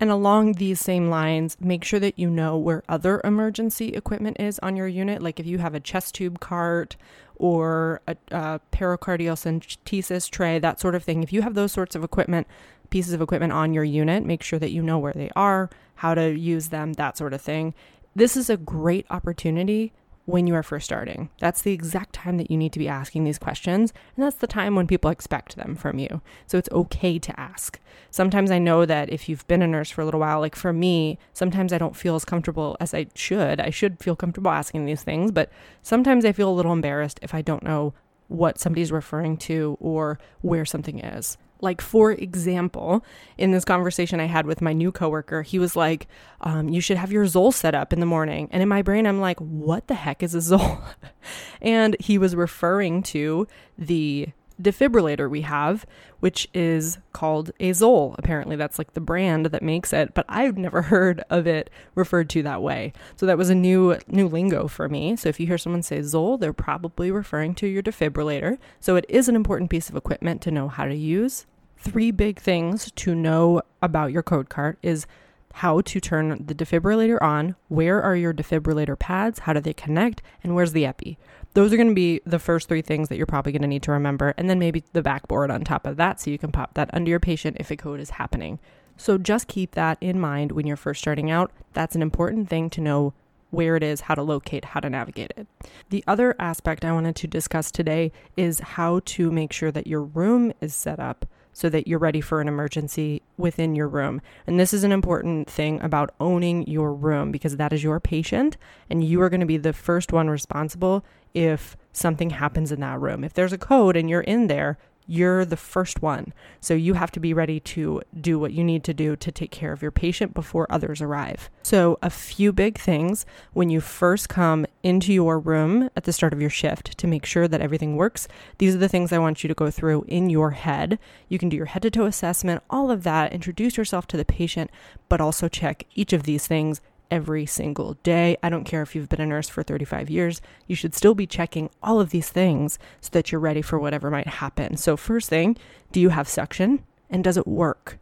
And 0.00 0.10
along 0.10 0.54
these 0.54 0.80
same 0.80 1.08
lines, 1.08 1.56
make 1.60 1.84
sure 1.84 2.00
that 2.00 2.18
you 2.18 2.28
know 2.28 2.58
where 2.58 2.82
other 2.88 3.20
emergency 3.24 3.88
equipment 3.90 4.38
is 4.40 4.58
on 4.58 4.76
your 4.76 4.88
unit. 4.88 5.22
Like 5.22 5.38
if 5.38 5.46
you 5.46 5.58
have 5.58 5.74
a 5.74 5.80
chest 5.80 6.14
tube 6.16 6.40
cart 6.40 6.96
or 7.36 8.00
a, 8.06 8.16
a 8.32 8.60
pericardiocentesis 8.72 10.30
tray, 10.30 10.58
that 10.58 10.80
sort 10.80 10.94
of 10.94 11.04
thing. 11.04 11.22
If 11.22 11.32
you 11.32 11.42
have 11.42 11.54
those 11.54 11.72
sorts 11.72 11.94
of 11.94 12.02
equipment, 12.02 12.46
pieces 12.90 13.12
of 13.12 13.20
equipment 13.20 13.52
on 13.52 13.74
your 13.74 13.84
unit. 13.84 14.24
Make 14.24 14.42
sure 14.42 14.60
that 14.60 14.70
you 14.70 14.82
know 14.82 14.98
where 14.98 15.12
they 15.12 15.30
are, 15.34 15.70
how 15.96 16.14
to 16.14 16.30
use 16.30 16.68
them, 16.68 16.92
that 16.94 17.16
sort 17.18 17.32
of 17.32 17.40
thing. 17.40 17.74
This 18.14 18.36
is 18.36 18.48
a 18.48 18.56
great 18.56 19.04
opportunity 19.10 19.92
when 20.26 20.46
you 20.46 20.54
are 20.54 20.62
first 20.62 20.86
starting. 20.86 21.28
That's 21.38 21.62
the 21.62 21.72
exact 21.72 22.14
time 22.14 22.38
that 22.38 22.50
you 22.50 22.56
need 22.56 22.72
to 22.72 22.78
be 22.78 22.88
asking 22.88 23.24
these 23.24 23.38
questions, 23.38 23.92
and 24.16 24.24
that's 24.24 24.36
the 24.36 24.46
time 24.46 24.74
when 24.74 24.86
people 24.86 25.10
expect 25.10 25.56
them 25.56 25.76
from 25.76 25.98
you. 25.98 26.22
So 26.46 26.56
it's 26.56 26.70
okay 26.70 27.18
to 27.18 27.40
ask. 27.40 27.78
Sometimes 28.10 28.50
I 28.50 28.58
know 28.58 28.86
that 28.86 29.10
if 29.10 29.28
you've 29.28 29.46
been 29.46 29.62
a 29.62 29.66
nurse 29.66 29.90
for 29.90 30.00
a 30.00 30.04
little 30.04 30.20
while, 30.20 30.40
like 30.40 30.56
for 30.56 30.72
me, 30.72 31.18
sometimes 31.32 31.72
I 31.72 31.78
don't 31.78 31.96
feel 31.96 32.14
as 32.14 32.24
comfortable 32.24 32.76
as 32.80 32.94
I 32.94 33.06
should. 33.14 33.60
I 33.60 33.70
should 33.70 34.02
feel 34.02 34.16
comfortable 34.16 34.50
asking 34.50 34.86
these 34.86 35.02
things, 35.02 35.30
but 35.30 35.50
sometimes 35.82 36.24
I 36.24 36.32
feel 36.32 36.50
a 36.50 36.54
little 36.54 36.72
embarrassed 36.72 37.18
if 37.22 37.34
I 37.34 37.42
don't 37.42 37.62
know 37.62 37.92
what 38.28 38.58
somebody's 38.58 38.90
referring 38.90 39.36
to 39.36 39.76
or 39.80 40.18
where 40.40 40.64
something 40.64 40.98
is. 41.00 41.36
Like, 41.64 41.80
for 41.80 42.12
example, 42.12 43.04
in 43.38 43.50
this 43.50 43.64
conversation 43.64 44.20
I 44.20 44.26
had 44.26 44.44
with 44.46 44.60
my 44.60 44.74
new 44.74 44.92
coworker, 44.92 45.42
he 45.42 45.58
was 45.58 45.74
like, 45.74 46.06
um, 46.42 46.68
You 46.68 46.80
should 46.80 46.98
have 46.98 47.10
your 47.10 47.26
Zoll 47.26 47.52
set 47.52 47.74
up 47.74 47.92
in 47.92 48.00
the 48.00 48.06
morning. 48.06 48.48
And 48.52 48.62
in 48.62 48.68
my 48.68 48.82
brain, 48.82 49.06
I'm 49.06 49.20
like, 49.20 49.40
What 49.40 49.88
the 49.88 49.94
heck 49.94 50.22
is 50.22 50.34
a 50.34 50.42
Zoll? 50.42 50.78
and 51.62 51.96
he 51.98 52.18
was 52.18 52.36
referring 52.36 53.02
to 53.04 53.48
the 53.78 54.28
defibrillator 54.60 55.28
we 55.28 55.42
have, 55.42 55.84
which 56.20 56.48
is 56.54 56.98
called 57.12 57.50
a 57.60 57.72
Zoll. 57.72 58.14
Apparently, 58.18 58.56
that's 58.56 58.78
like 58.78 58.94
the 58.94 59.00
brand 59.00 59.46
that 59.46 59.62
makes 59.62 59.92
it, 59.92 60.14
but 60.14 60.24
I've 60.28 60.56
never 60.56 60.82
heard 60.92 61.22
of 61.30 61.46
it 61.46 61.70
referred 61.94 62.30
to 62.30 62.42
that 62.42 62.62
way. 62.62 62.92
So 63.16 63.26
that 63.26 63.38
was 63.38 63.50
a 63.50 63.54
new 63.54 63.98
new 64.06 64.28
lingo 64.28 64.68
for 64.68 64.88
me. 64.88 65.16
So 65.16 65.28
if 65.28 65.40
you 65.40 65.46
hear 65.46 65.58
someone 65.58 65.82
say 65.82 66.02
Zoll, 66.02 66.38
they're 66.38 66.52
probably 66.52 67.10
referring 67.10 67.54
to 67.56 67.66
your 67.66 67.82
defibrillator. 67.82 68.58
So 68.80 68.96
it 68.96 69.06
is 69.08 69.28
an 69.28 69.36
important 69.36 69.70
piece 69.70 69.88
of 69.88 69.96
equipment 69.96 70.42
to 70.42 70.50
know 70.50 70.68
how 70.68 70.84
to 70.84 70.94
use. 70.94 71.46
Three 71.84 72.10
big 72.12 72.40
things 72.40 72.90
to 72.92 73.14
know 73.14 73.60
about 73.82 74.10
your 74.10 74.22
code 74.22 74.48
cart 74.48 74.78
is 74.82 75.06
how 75.52 75.82
to 75.82 76.00
turn 76.00 76.46
the 76.46 76.54
defibrillator 76.54 77.20
on, 77.20 77.56
where 77.68 78.02
are 78.02 78.16
your 78.16 78.32
defibrillator 78.32 78.98
pads, 78.98 79.40
how 79.40 79.52
do 79.52 79.60
they 79.60 79.74
connect, 79.74 80.22
and 80.42 80.54
where's 80.54 80.72
the 80.72 80.86
epi. 80.86 81.18
Those 81.52 81.74
are 81.74 81.76
going 81.76 81.90
to 81.90 81.94
be 81.94 82.22
the 82.24 82.38
first 82.38 82.68
three 82.68 82.80
things 82.80 83.10
that 83.10 83.18
you're 83.18 83.26
probably 83.26 83.52
going 83.52 83.62
to 83.62 83.68
need 83.68 83.82
to 83.82 83.92
remember, 83.92 84.32
and 84.38 84.48
then 84.48 84.58
maybe 84.58 84.82
the 84.94 85.02
backboard 85.02 85.50
on 85.50 85.62
top 85.62 85.86
of 85.86 85.96
that 85.98 86.20
so 86.20 86.30
you 86.30 86.38
can 86.38 86.50
pop 86.50 86.72
that 86.72 86.88
under 86.94 87.10
your 87.10 87.20
patient 87.20 87.58
if 87.60 87.70
a 87.70 87.76
code 87.76 88.00
is 88.00 88.10
happening. 88.10 88.58
So 88.96 89.18
just 89.18 89.46
keep 89.46 89.72
that 89.72 89.98
in 90.00 90.18
mind 90.18 90.52
when 90.52 90.66
you're 90.66 90.76
first 90.78 91.02
starting 91.02 91.30
out. 91.30 91.52
That's 91.74 91.94
an 91.94 92.02
important 92.02 92.48
thing 92.48 92.70
to 92.70 92.80
know 92.80 93.12
where 93.50 93.76
it 93.76 93.82
is, 93.82 94.00
how 94.00 94.14
to 94.14 94.22
locate, 94.22 94.64
how 94.64 94.80
to 94.80 94.88
navigate 94.88 95.34
it. 95.36 95.46
The 95.90 96.02
other 96.06 96.34
aspect 96.38 96.82
I 96.82 96.92
wanted 96.92 97.14
to 97.16 97.26
discuss 97.26 97.70
today 97.70 98.10
is 98.38 98.58
how 98.58 99.02
to 99.04 99.30
make 99.30 99.52
sure 99.52 99.70
that 99.70 99.86
your 99.86 100.02
room 100.02 100.54
is 100.62 100.74
set 100.74 100.98
up 100.98 101.26
so 101.54 101.70
that 101.70 101.88
you're 101.88 101.98
ready 101.98 102.20
for 102.20 102.42
an 102.42 102.48
emergency 102.48 103.22
within 103.38 103.74
your 103.74 103.88
room. 103.88 104.20
And 104.46 104.60
this 104.60 104.74
is 104.74 104.84
an 104.84 104.92
important 104.92 105.48
thing 105.48 105.80
about 105.80 106.14
owning 106.20 106.66
your 106.66 106.92
room 106.92 107.32
because 107.32 107.56
that 107.56 107.72
is 107.72 107.82
your 107.82 108.00
patient 108.00 108.58
and 108.90 109.02
you 109.02 109.22
are 109.22 109.30
going 109.30 109.40
to 109.40 109.46
be 109.46 109.56
the 109.56 109.72
first 109.72 110.12
one 110.12 110.28
responsible 110.28 111.04
if 111.32 111.76
something 111.92 112.30
happens 112.30 112.70
in 112.70 112.80
that 112.80 113.00
room. 113.00 113.24
If 113.24 113.32
there's 113.32 113.52
a 113.52 113.58
code 113.58 113.96
and 113.96 114.10
you're 114.10 114.20
in 114.20 114.48
there, 114.48 114.76
you're 115.06 115.44
the 115.44 115.56
first 115.56 116.02
one. 116.02 116.32
So 116.60 116.74
you 116.74 116.94
have 116.94 117.10
to 117.12 117.20
be 117.20 117.34
ready 117.34 117.60
to 117.60 118.02
do 118.20 118.38
what 118.38 118.52
you 118.52 118.64
need 118.64 118.84
to 118.84 118.94
do 118.94 119.16
to 119.16 119.32
take 119.32 119.50
care 119.50 119.72
of 119.72 119.82
your 119.82 119.90
patient 119.90 120.34
before 120.34 120.66
others 120.70 121.00
arrive. 121.00 121.50
So, 121.62 121.98
a 122.02 122.10
few 122.10 122.52
big 122.52 122.78
things 122.78 123.26
when 123.52 123.70
you 123.70 123.80
first 123.80 124.28
come 124.28 124.66
into 124.82 125.12
your 125.12 125.38
room 125.38 125.90
at 125.96 126.04
the 126.04 126.12
start 126.12 126.32
of 126.32 126.40
your 126.40 126.50
shift 126.50 126.96
to 126.98 127.06
make 127.06 127.24
sure 127.24 127.48
that 127.48 127.60
everything 127.60 127.96
works. 127.96 128.28
These 128.58 128.74
are 128.74 128.78
the 128.78 128.88
things 128.88 129.12
I 129.12 129.18
want 129.18 129.42
you 129.42 129.48
to 129.48 129.54
go 129.54 129.70
through 129.70 130.04
in 130.08 130.30
your 130.30 130.52
head. 130.52 130.98
You 131.28 131.38
can 131.38 131.48
do 131.48 131.56
your 131.56 131.66
head 131.66 131.82
to 131.82 131.90
toe 131.90 132.06
assessment, 132.06 132.62
all 132.70 132.90
of 132.90 133.02
that, 133.04 133.32
introduce 133.32 133.76
yourself 133.76 134.06
to 134.08 134.16
the 134.16 134.24
patient, 134.24 134.70
but 135.08 135.20
also 135.20 135.48
check 135.48 135.84
each 135.94 136.12
of 136.12 136.24
these 136.24 136.46
things 136.46 136.80
every 137.14 137.46
single 137.46 137.94
day. 138.02 138.36
I 138.42 138.48
don't 138.48 138.64
care 138.64 138.82
if 138.82 138.96
you've 138.96 139.08
been 139.08 139.20
a 139.20 139.26
nurse 139.26 139.48
for 139.48 139.62
35 139.62 140.10
years, 140.10 140.40
you 140.66 140.74
should 140.74 140.96
still 140.96 141.14
be 141.14 141.28
checking 141.28 141.70
all 141.80 142.00
of 142.00 142.10
these 142.10 142.28
things 142.28 142.76
so 143.00 143.10
that 143.12 143.30
you're 143.30 143.40
ready 143.40 143.62
for 143.62 143.78
whatever 143.78 144.10
might 144.10 144.26
happen. 144.26 144.76
So, 144.76 144.96
first 144.96 145.28
thing, 145.28 145.56
do 145.92 146.00
you 146.00 146.08
have 146.08 146.28
suction 146.28 146.82
and 147.08 147.22
does 147.22 147.36
it 147.36 147.46
work? 147.46 147.98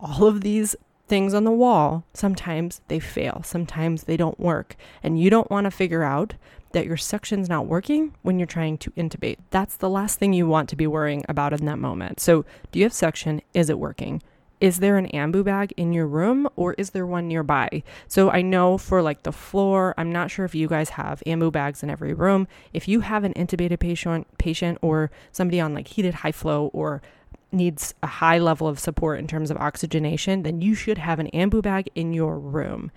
All 0.00 0.24
of 0.24 0.40
these 0.40 0.74
things 1.06 1.34
on 1.34 1.44
the 1.44 1.52
wall, 1.52 2.02
sometimes 2.12 2.80
they 2.88 2.98
fail, 2.98 3.42
sometimes 3.44 4.04
they 4.04 4.16
don't 4.16 4.40
work. 4.40 4.74
And 5.04 5.20
you 5.20 5.30
don't 5.30 5.50
want 5.52 5.66
to 5.66 5.70
figure 5.70 6.02
out 6.02 6.34
that 6.72 6.84
your 6.84 6.96
suction's 6.96 7.48
not 7.48 7.66
working 7.66 8.12
when 8.22 8.40
you're 8.40 8.46
trying 8.46 8.76
to 8.78 8.90
intubate. 8.90 9.38
That's 9.50 9.76
the 9.76 9.88
last 9.88 10.18
thing 10.18 10.32
you 10.32 10.48
want 10.48 10.68
to 10.70 10.76
be 10.76 10.88
worrying 10.88 11.24
about 11.28 11.52
in 11.52 11.64
that 11.66 11.78
moment. 11.78 12.18
So, 12.18 12.44
do 12.72 12.80
you 12.80 12.86
have 12.86 12.92
suction? 12.92 13.40
Is 13.54 13.70
it 13.70 13.78
working? 13.78 14.20
Is 14.60 14.78
there 14.78 14.96
an 14.96 15.08
ambu 15.08 15.44
bag 15.44 15.72
in 15.76 15.92
your 15.92 16.06
room 16.06 16.48
or 16.56 16.74
is 16.74 16.90
there 16.90 17.06
one 17.06 17.28
nearby? 17.28 17.82
So 18.08 18.30
I 18.30 18.42
know 18.42 18.76
for 18.76 19.02
like 19.02 19.22
the 19.22 19.32
floor, 19.32 19.94
I'm 19.96 20.10
not 20.10 20.30
sure 20.30 20.44
if 20.44 20.54
you 20.54 20.68
guys 20.68 20.90
have 20.90 21.22
ambu 21.26 21.52
bags 21.52 21.82
in 21.82 21.90
every 21.90 22.12
room. 22.12 22.48
If 22.72 22.88
you 22.88 23.00
have 23.00 23.24
an 23.24 23.34
intubated 23.34 23.78
patient 23.78 24.26
patient 24.38 24.78
or 24.82 25.10
somebody 25.30 25.60
on 25.60 25.74
like 25.74 25.88
heated 25.88 26.14
high 26.14 26.32
flow 26.32 26.70
or 26.72 27.02
needs 27.50 27.94
a 28.02 28.06
high 28.06 28.38
level 28.38 28.68
of 28.68 28.78
support 28.78 29.18
in 29.18 29.26
terms 29.26 29.50
of 29.50 29.56
oxygenation, 29.56 30.42
then 30.42 30.60
you 30.60 30.74
should 30.74 30.98
have 30.98 31.18
an 31.18 31.30
ambu 31.32 31.62
bag 31.62 31.88
in 31.94 32.12
your 32.12 32.38
room. 32.38 32.90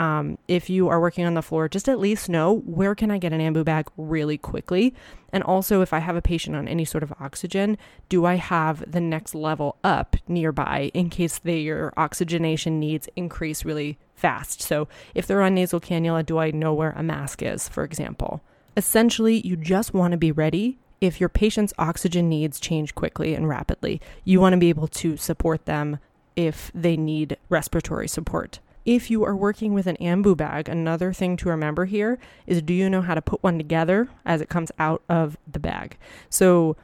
Um, 0.00 0.38
if 0.48 0.70
you 0.70 0.88
are 0.88 0.98
working 0.98 1.26
on 1.26 1.34
the 1.34 1.42
floor, 1.42 1.68
just 1.68 1.86
at 1.86 1.98
least 1.98 2.30
know 2.30 2.60
where 2.64 2.94
can 2.94 3.10
I 3.10 3.18
get 3.18 3.34
an 3.34 3.40
ambu 3.40 3.66
bag 3.66 3.86
really 3.98 4.38
quickly. 4.38 4.94
And 5.30 5.44
also, 5.44 5.82
if 5.82 5.92
I 5.92 5.98
have 5.98 6.16
a 6.16 6.22
patient 6.22 6.56
on 6.56 6.66
any 6.66 6.86
sort 6.86 7.02
of 7.02 7.12
oxygen, 7.20 7.76
do 8.08 8.24
I 8.24 8.36
have 8.36 8.90
the 8.90 9.02
next 9.02 9.34
level 9.34 9.76
up 9.84 10.16
nearby 10.26 10.90
in 10.94 11.10
case 11.10 11.38
their 11.38 11.92
oxygenation 12.00 12.80
needs 12.80 13.10
increase 13.14 13.62
really 13.66 13.98
fast? 14.14 14.62
So, 14.62 14.88
if 15.14 15.26
they're 15.26 15.42
on 15.42 15.54
nasal 15.54 15.82
cannula, 15.82 16.24
do 16.24 16.38
I 16.38 16.50
know 16.50 16.72
where 16.72 16.92
a 16.92 17.02
mask 17.02 17.42
is, 17.42 17.68
for 17.68 17.84
example? 17.84 18.40
Essentially, 18.78 19.46
you 19.46 19.54
just 19.54 19.92
want 19.92 20.12
to 20.12 20.16
be 20.16 20.32
ready 20.32 20.78
if 21.02 21.20
your 21.20 21.28
patient's 21.28 21.74
oxygen 21.78 22.26
needs 22.26 22.58
change 22.58 22.94
quickly 22.94 23.34
and 23.34 23.46
rapidly. 23.46 24.00
You 24.24 24.40
want 24.40 24.54
to 24.54 24.58
be 24.58 24.70
able 24.70 24.88
to 24.88 25.18
support 25.18 25.66
them 25.66 25.98
if 26.36 26.70
they 26.74 26.96
need 26.96 27.36
respiratory 27.50 28.08
support. 28.08 28.60
If 28.84 29.10
you 29.10 29.24
are 29.24 29.36
working 29.36 29.74
with 29.74 29.86
an 29.86 29.96
ambu 30.00 30.36
bag, 30.36 30.68
another 30.68 31.12
thing 31.12 31.36
to 31.38 31.48
remember 31.48 31.84
here 31.84 32.18
is 32.46 32.62
do 32.62 32.72
you 32.72 32.88
know 32.88 33.02
how 33.02 33.14
to 33.14 33.22
put 33.22 33.42
one 33.42 33.58
together 33.58 34.08
as 34.24 34.40
it 34.40 34.48
comes 34.48 34.72
out 34.78 35.02
of 35.08 35.36
the 35.50 35.60
bag? 35.60 35.98
So 36.30 36.76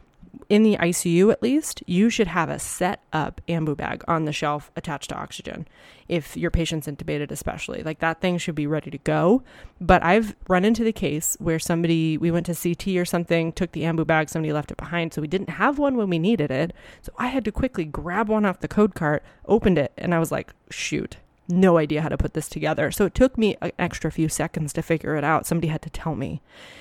in 0.49 0.63
the 0.63 0.77
ICU 0.77 1.33
at 1.33 1.43
least, 1.43 1.83
you 1.87 2.11
should 2.11 2.29
have 2.29 2.49
a 2.49 2.59
set 2.59 3.01
up 3.13 3.41
ambu 3.49 3.77
bag 3.77 4.05
on 4.07 4.25
the 4.25 4.33
shelf 4.33 4.71
attached 4.77 5.09
to 5.09 5.17
oxygen. 5.17 5.67
If 6.09 6.37
your 6.37 6.51
patient's 6.51 6.87
intubated, 6.87 7.31
especially, 7.31 7.83
like 7.83 7.99
that 7.99 8.21
thing 8.21 8.39
should 8.39 8.55
be 8.55 8.67
ready 8.67 8.91
to 8.91 8.99
go. 8.99 9.43
But 9.81 10.05
I've 10.05 10.37
run 10.49 10.65
into 10.65 10.85
the 10.85 10.93
case 10.93 11.37
where 11.41 11.59
somebody, 11.59 12.17
we 12.17 12.31
went 12.31 12.47
to 12.47 12.55
CT 12.55 12.97
or 12.97 13.05
something, 13.05 13.53
took 13.53 13.73
the 13.73 13.83
ambu 13.83 14.07
bag, 14.07 14.29
somebody 14.29 14.53
left 14.53 14.71
it 14.71 14.77
behind. 14.77 15.15
So 15.15 15.21
we 15.21 15.29
didn't 15.29 15.51
have 15.51 15.79
one 15.79 15.97
when 15.97 16.11
we 16.11 16.19
needed 16.19 16.51
it. 16.51 16.73
So 17.03 17.13
I 17.19 17.29
had 17.29 17.45
to 17.47 17.53
quickly 17.53 17.85
grab 17.85 18.29
one 18.29 18.45
off 18.45 18.61
the 18.61 18.69
code 18.69 18.95
cart, 18.95 19.25
opened 19.47 19.79
it, 19.79 19.93
and 19.97 20.15
I 20.15 20.19
was 20.19 20.31
like, 20.31 20.53
shoot, 20.71 21.17
no 21.49 21.79
idea 21.79 22.03
how 22.03 22.09
to 22.09 22.17
put 22.17 22.35
this 22.35 22.49
together. 22.49 22.91
So 22.91 23.07
it 23.07 23.15
took 23.15 23.39
me 23.39 23.57
an 23.61 23.73
extra 23.79 24.11
few 24.11 24.29
seconds 24.29 24.73
to 24.75 24.83
figure 24.83 25.17
it 25.17 25.25
out. 25.25 25.47
Somebody 25.47 25.69
had 25.69 25.83
to 25.83 25.91
tell 25.91 26.15
me. 26.15 26.41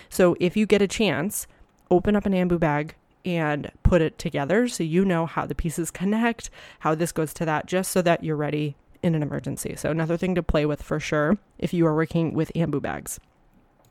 So 0.09 0.35
if 0.39 0.57
you 0.57 0.65
get 0.65 0.81
a 0.81 0.87
chance, 0.87 1.47
open 1.91 2.15
up 2.15 2.25
an 2.25 2.33
ambu 2.33 2.59
bag, 2.59 2.95
and 3.25 3.71
put 3.81 4.01
it 4.01 4.19
together 4.19 4.67
so 4.67 4.83
you 4.83 5.03
know 5.03 5.25
how 5.25 5.45
the 5.45 5.55
pieces 5.55 5.89
connect, 5.89 6.49
how 6.79 6.93
this 6.93 7.11
goes 7.11 7.33
to 7.33 7.45
that, 7.45 7.65
just 7.65 7.91
so 7.91 8.01
that 8.03 8.23
you're 8.23 8.35
ready 8.35 8.75
in 9.01 9.15
an 9.15 9.23
emergency. 9.23 9.75
So, 9.75 9.89
another 9.89 10.17
thing 10.17 10.35
to 10.35 10.43
play 10.43 10.65
with 10.65 10.81
for 10.81 10.99
sure 10.99 11.37
if 11.57 11.73
you 11.73 11.85
are 11.87 11.95
working 11.95 12.33
with 12.33 12.51
ambu 12.55 12.81
bags. 12.81 13.19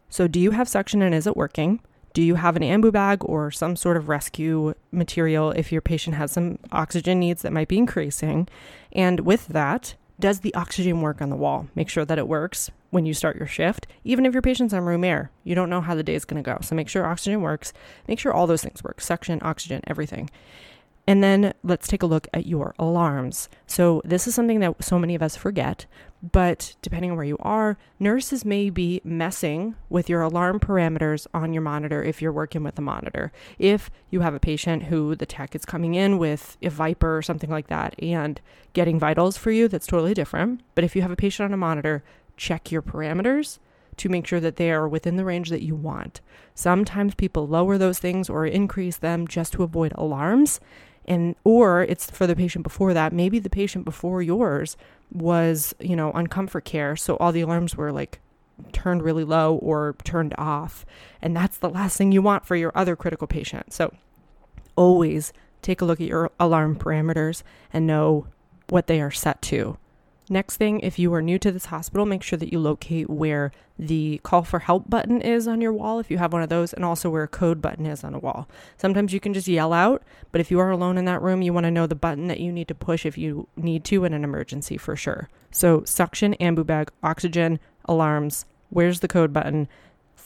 So, 0.08 0.28
do 0.28 0.38
you 0.38 0.52
have 0.52 0.68
suction 0.68 1.02
and 1.02 1.14
is 1.14 1.26
it 1.26 1.36
working? 1.36 1.80
Do 2.12 2.22
you 2.22 2.36
have 2.36 2.54
an 2.54 2.62
ambu 2.62 2.92
bag 2.92 3.24
or 3.24 3.50
some 3.50 3.74
sort 3.74 3.96
of 3.96 4.08
rescue 4.08 4.74
material 4.92 5.50
if 5.50 5.72
your 5.72 5.80
patient 5.80 6.14
has 6.16 6.30
some 6.30 6.60
oxygen 6.70 7.18
needs 7.18 7.42
that 7.42 7.52
might 7.52 7.68
be 7.68 7.78
increasing? 7.78 8.46
And 8.92 9.20
with 9.20 9.48
that, 9.48 9.96
does 10.20 10.40
the 10.40 10.54
oxygen 10.54 11.00
work 11.00 11.20
on 11.20 11.30
the 11.30 11.36
wall? 11.36 11.68
Make 11.74 11.88
sure 11.88 12.04
that 12.04 12.18
it 12.18 12.28
works 12.28 12.70
when 12.90 13.06
you 13.06 13.14
start 13.14 13.36
your 13.36 13.48
shift. 13.48 13.86
Even 14.04 14.24
if 14.24 14.32
your 14.32 14.42
patient's 14.42 14.72
on 14.72 14.84
room 14.84 15.04
air, 15.04 15.30
you 15.42 15.54
don't 15.54 15.70
know 15.70 15.80
how 15.80 15.94
the 15.94 16.02
day 16.02 16.14
is 16.14 16.24
going 16.24 16.42
to 16.42 16.48
go. 16.48 16.58
So 16.62 16.74
make 16.74 16.88
sure 16.88 17.04
oxygen 17.04 17.42
works. 17.42 17.72
Make 18.06 18.18
sure 18.18 18.32
all 18.32 18.46
those 18.46 18.62
things 18.62 18.84
work 18.84 19.00
suction, 19.00 19.40
oxygen, 19.42 19.82
everything. 19.86 20.30
And 21.06 21.22
then 21.22 21.52
let's 21.62 21.86
take 21.86 22.02
a 22.02 22.06
look 22.06 22.28
at 22.32 22.46
your 22.46 22.74
alarms. 22.78 23.48
So, 23.66 24.00
this 24.04 24.26
is 24.26 24.34
something 24.34 24.60
that 24.60 24.82
so 24.82 24.98
many 24.98 25.14
of 25.14 25.22
us 25.22 25.36
forget, 25.36 25.84
but 26.32 26.76
depending 26.80 27.10
on 27.10 27.16
where 27.18 27.26
you 27.26 27.36
are, 27.40 27.76
nurses 28.00 28.44
may 28.44 28.70
be 28.70 29.02
messing 29.04 29.74
with 29.90 30.08
your 30.08 30.22
alarm 30.22 30.60
parameters 30.60 31.26
on 31.34 31.52
your 31.52 31.62
monitor 31.62 32.02
if 32.02 32.22
you're 32.22 32.32
working 32.32 32.62
with 32.62 32.78
a 32.78 32.82
monitor. 32.82 33.32
If 33.58 33.90
you 34.10 34.20
have 34.20 34.32
a 34.32 34.40
patient 34.40 34.84
who 34.84 35.14
the 35.14 35.26
tech 35.26 35.54
is 35.54 35.66
coming 35.66 35.94
in 35.94 36.16
with 36.16 36.56
a 36.62 36.70
Viper 36.70 37.18
or 37.18 37.22
something 37.22 37.50
like 37.50 37.66
that 37.66 37.94
and 38.02 38.40
getting 38.72 38.98
vitals 38.98 39.36
for 39.36 39.50
you, 39.50 39.68
that's 39.68 39.86
totally 39.86 40.14
different. 40.14 40.62
But 40.74 40.84
if 40.84 40.96
you 40.96 41.02
have 41.02 41.10
a 41.10 41.16
patient 41.16 41.44
on 41.44 41.52
a 41.52 41.58
monitor, 41.58 42.02
check 42.38 42.72
your 42.72 42.82
parameters 42.82 43.58
to 43.98 44.08
make 44.08 44.26
sure 44.26 44.40
that 44.40 44.56
they 44.56 44.70
are 44.72 44.88
within 44.88 45.16
the 45.16 45.24
range 45.24 45.50
that 45.50 45.62
you 45.62 45.74
want. 45.74 46.20
Sometimes 46.54 47.14
people 47.14 47.46
lower 47.46 47.78
those 47.78 47.98
things 47.98 48.30
or 48.30 48.46
increase 48.46 48.96
them 48.96 49.28
just 49.28 49.52
to 49.52 49.62
avoid 49.62 49.92
alarms 49.96 50.58
and 51.06 51.36
or 51.44 51.82
it's 51.82 52.10
for 52.10 52.26
the 52.26 52.36
patient 52.36 52.62
before 52.62 52.94
that. 52.94 53.12
Maybe 53.12 53.38
the 53.38 53.50
patient 53.50 53.84
before 53.84 54.22
yours 54.22 54.76
was 55.12 55.74
you 55.80 55.94
know 55.94 56.10
on 56.12 56.26
comfort 56.26 56.64
care 56.64 56.96
so 56.96 57.16
all 57.16 57.30
the 57.30 57.40
alarms 57.40 57.76
were 57.76 57.92
like 57.92 58.20
turned 58.72 59.02
really 59.02 59.24
low 59.24 59.56
or 59.56 59.94
turned 60.04 60.34
off 60.38 60.84
and 61.20 61.36
that's 61.36 61.58
the 61.58 61.68
last 61.68 61.96
thing 61.96 62.12
you 62.12 62.22
want 62.22 62.46
for 62.46 62.56
your 62.56 62.72
other 62.74 62.96
critical 62.96 63.26
patient. 63.26 63.72
So 63.72 63.92
always 64.76 65.32
take 65.62 65.80
a 65.80 65.84
look 65.84 66.00
at 66.00 66.06
your 66.06 66.30
alarm 66.38 66.76
parameters 66.76 67.42
and 67.72 67.86
know 67.86 68.26
what 68.68 68.86
they 68.86 69.00
are 69.00 69.10
set 69.10 69.40
to 69.42 69.78
Next 70.30 70.56
thing, 70.56 70.80
if 70.80 70.98
you 70.98 71.12
are 71.12 71.20
new 71.20 71.38
to 71.38 71.52
this 71.52 71.66
hospital, 71.66 72.06
make 72.06 72.22
sure 72.22 72.38
that 72.38 72.50
you 72.50 72.58
locate 72.58 73.10
where 73.10 73.52
the 73.78 74.20
call 74.22 74.42
for 74.42 74.60
help 74.60 74.88
button 74.88 75.20
is 75.20 75.46
on 75.46 75.60
your 75.60 75.72
wall, 75.72 75.98
if 75.98 76.10
you 76.10 76.16
have 76.16 76.32
one 76.32 76.42
of 76.42 76.48
those, 76.48 76.72
and 76.72 76.82
also 76.82 77.10
where 77.10 77.24
a 77.24 77.28
code 77.28 77.60
button 77.60 77.84
is 77.84 78.02
on 78.02 78.14
a 78.14 78.18
wall. 78.18 78.48
Sometimes 78.78 79.12
you 79.12 79.20
can 79.20 79.34
just 79.34 79.48
yell 79.48 79.74
out, 79.74 80.02
but 80.32 80.40
if 80.40 80.50
you 80.50 80.58
are 80.60 80.70
alone 80.70 80.96
in 80.96 81.04
that 81.04 81.20
room, 81.20 81.42
you 81.42 81.52
want 81.52 81.64
to 81.64 81.70
know 81.70 81.86
the 81.86 81.94
button 81.94 82.28
that 82.28 82.40
you 82.40 82.52
need 82.52 82.68
to 82.68 82.74
push 82.74 83.04
if 83.04 83.18
you 83.18 83.48
need 83.56 83.84
to 83.84 84.04
in 84.04 84.14
an 84.14 84.24
emergency 84.24 84.78
for 84.78 84.96
sure. 84.96 85.28
So, 85.50 85.84
suction, 85.84 86.34
ambu 86.40 86.64
bag, 86.64 86.90
oxygen, 87.02 87.60
alarms, 87.84 88.46
where's 88.70 89.00
the 89.00 89.08
code 89.08 89.32
button? 89.32 89.68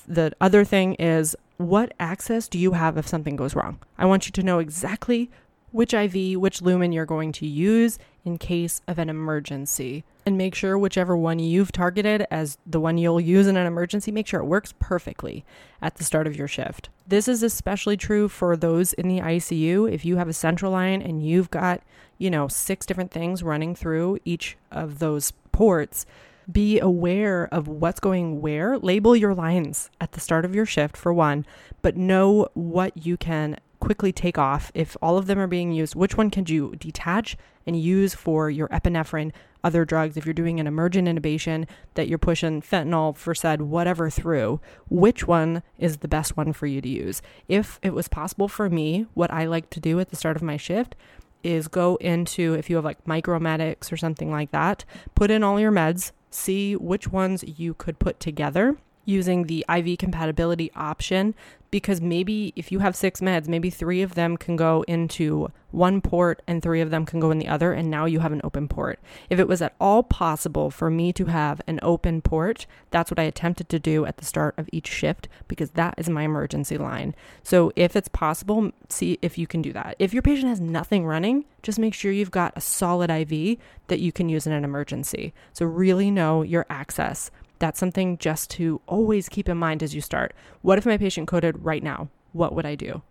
The 0.07 0.33
other 0.41 0.65
thing 0.65 0.95
is, 0.95 1.35
what 1.57 1.93
access 1.99 2.47
do 2.47 2.57
you 2.57 2.73
have 2.73 2.97
if 2.97 3.09
something 3.09 3.35
goes 3.35 3.57
wrong? 3.57 3.81
I 3.99 4.07
want 4.07 4.27
you 4.27 4.33
to 4.33 4.45
know 4.45 4.61
exactly 4.61 5.29
which 5.71 5.93
IV, 5.93 6.39
which 6.41 6.63
lumen 6.63 6.93
you're 6.93 7.05
going 7.05 7.33
to 7.33 7.47
use 7.47 7.99
in 8.29 8.37
case 8.37 8.83
of 8.87 8.99
an 8.99 9.09
emergency. 9.09 10.05
And 10.27 10.37
make 10.37 10.55
sure 10.55 10.77
whichever 10.77 11.17
one 11.17 11.39
you've 11.39 11.73
targeted 11.73 12.27
as 12.31 12.59
the 12.67 12.79
one 12.79 12.99
you'll 12.99 13.21
use 13.21 13.47
in 13.47 13.57
an 13.57 13.67
emergency, 13.67 14.13
make 14.13 14.27
sure 14.27 14.41
it 14.41 14.47
works 14.47 14.75
perfectly 14.79 15.47
at 15.81 15.95
the 15.95 16.05
start 16.05 16.27
of 16.27 16.37
your 16.37 16.47
shift. 16.47 16.91
This 17.07 17.27
is 17.27 17.43
especially 17.43 17.97
true 17.97 18.29
for 18.29 18.55
those 18.55 18.93
in 18.93 19.09
the 19.09 19.21
ICU. 19.21 19.91
If 19.91 20.05
you 20.05 20.17
have 20.17 20.29
a 20.29 20.35
central 20.35 20.71
line 20.71 21.01
and 21.01 21.25
you've 21.25 21.51
got, 21.51 21.81
you 22.19 22.31
know, 22.31 22.47
six 22.47 22.85
different 22.85 23.11
things 23.11 23.43
running 23.43 23.75
through 23.75 24.19
each 24.27 24.59
of 24.71 24.99
those 24.99 25.33
ports, 25.51 26.05
be 26.53 26.79
aware 26.79 27.49
of 27.51 27.67
what's 27.67 28.01
going 28.01 28.43
where. 28.43 28.79
Label 28.79 29.17
your 29.17 29.35
lines 29.35 29.89
at 30.03 30.13
the 30.13 30.21
start 30.21 30.45
of 30.45 30.55
your 30.55 30.67
shift 30.67 30.95
for 30.95 31.15
one, 31.15 31.47
but 31.81 31.97
know 31.97 32.49
what 32.53 33.07
you 33.07 33.17
can 33.17 33.57
quickly 33.89 34.13
take 34.13 34.37
off. 34.37 34.71
If 34.75 34.99
all 35.01 35.17
of 35.17 35.29
them 35.29 35.39
are 35.39 35.47
being 35.47 35.73
used 35.73 35.95
which 35.95 36.15
one 36.15 36.29
can 36.29 36.45
you 36.47 36.75
detach 36.77 37.39
and 37.67 37.75
use 37.75 38.15
for 38.15 38.51
your 38.51 38.69
epinephrine 38.69 39.33
other 39.65 39.87
drugs? 39.87 40.19
If 40.19 40.27
you're 40.27 40.35
doing 40.35 40.61
an 40.61 40.67
emergent 40.67 41.09
intubation 41.09 41.67
that 41.95 42.07
you're 42.07 42.19
pushing 42.19 42.61
fentanyl 42.61 43.17
for 43.17 43.33
Versed 43.33 43.63
whatever 43.63 44.11
through 44.11 44.61
which 44.91 45.27
one 45.27 45.63
is 45.79 45.97
the 45.97 46.07
best 46.07 46.37
one 46.37 46.53
for 46.53 46.67
you 46.67 46.83
to 46.83 46.89
use? 46.89 47.23
If 47.49 47.81
it 47.83 47.95
was 47.95 48.09
possible 48.09 48.47
for 48.47 48.69
me 48.69 49.07
what 49.15 49.31
i 49.31 49.47
like 49.47 49.71
to 49.71 49.81
do 49.81 49.99
at 50.01 50.11
the 50.11 50.17
start 50.17 50.37
of 50.37 50.43
my 50.43 50.59
shift 50.59 50.95
is 51.43 51.67
go 51.67 51.97
into 51.97 52.53
if 52.53 52.69
you 52.69 52.77
have 52.77 52.85
like 52.85 53.03
Micromedex 53.07 53.91
or 53.91 53.97
something 53.97 54.31
like 54.31 54.51
that 54.51 54.85
put 55.15 55.31
in 55.31 55.43
all 55.43 55.59
your 55.59 55.73
meds 55.73 56.13
see 56.31 56.77
which 56.77 57.09
ones 57.09 57.43
you 57.43 57.73
could 57.73 57.99
put 57.99 58.21
together 58.21 58.77
using 59.09 59.45
the 59.45 59.65
IV 59.75 59.99
compatibility 59.99 60.71
option 60.77 61.35
because 61.71 62.01
maybe 62.01 62.53
if 62.57 62.73
you 62.73 62.79
have 62.79 62.97
six 62.97 63.21
meds, 63.21 63.49
maybe 63.49 63.71
three 63.71 64.03
of 64.03 64.15
them 64.15 64.37
can 64.37 64.57
go 64.57 64.85
into 64.89 65.49
one 65.71 66.01
port 66.01 66.41
and 66.47 66.63
three 66.63 66.81
of 66.81 66.91
them 66.91 67.05
can 67.05 67.21
go 67.21 67.31
in 67.31 67.39
the 67.39 67.49
other, 67.49 67.73
and 67.73 67.91
now 67.91 68.07
you 68.07 68.21
have 68.21 68.33
an 68.33 68.41
open 68.43 68.69
port. 68.69 68.99
If 69.29 69.39
it 69.39 69.49
was 69.49 69.61
at 69.61 69.75
all 69.79 70.03
possible 70.03 70.71
for 70.71 70.89
me 70.89 71.13
to 71.13 71.27
have 71.27 71.61
an 71.67 71.79
open 71.83 72.23
port, 72.23 72.67
that's 72.91 73.11
what 73.11 73.19
I 73.19 73.25
attempted 73.25 73.69
to 73.69 73.79
do 73.79 74.07
at 74.07 74.17
the 74.17 74.25
start 74.25 74.55
of 74.57 74.69
each 74.73 74.89
shift 74.89 75.29
because 75.47 75.73
that 75.73 75.95
is 75.99 76.09
my 76.09 76.23
emergency 76.23 76.79
line. 76.79 77.15
So 77.43 77.71
if 77.77 77.97
it's 77.97 78.09
possible, 78.09 78.73
see 78.89 79.19
if 79.21 79.37
you 79.37 79.47
can 79.47 79.61
do 79.61 79.73
that. 79.75 79.97
If 79.99 80.15
your 80.15 80.23
patient 80.23 80.49
has 80.49 80.61
nothing 80.61 81.05
running, 81.05 81.45
just 81.63 81.79
make 81.79 81.93
sure 81.93 82.13
you've 82.13 82.31
got 82.31 82.57
a 82.57 82.63
solid 82.63 83.11
IV 83.11 83.59
that 83.89 84.01
you 84.01 84.11
can 84.11 84.31
use 84.31 84.47
in 84.47 84.55
an 84.55 84.65
emergency. 84.65 85.35
So 85.53 85.67
really 85.67 86.11
know 86.11 86.41
your 86.41 86.65
access. 86.71 87.31
That's 87.59 87.79
something 87.79 88.19
just 88.19 88.51
to 88.51 88.81
always 88.87 89.29
keep 89.29 89.49
in 89.49 89.59
mind 89.59 89.83
as 89.83 89.95
you 89.95 90.01
start. 90.01 90.35
What 90.63 90.79
if 90.79 90.87
my 90.87 90.97
patient 90.97 91.29
coded 91.29 91.65
right 91.65 91.83
now? 91.83 92.09
What 92.33 92.55
would 92.55 92.67
I 92.67 92.75
do? 92.75 93.03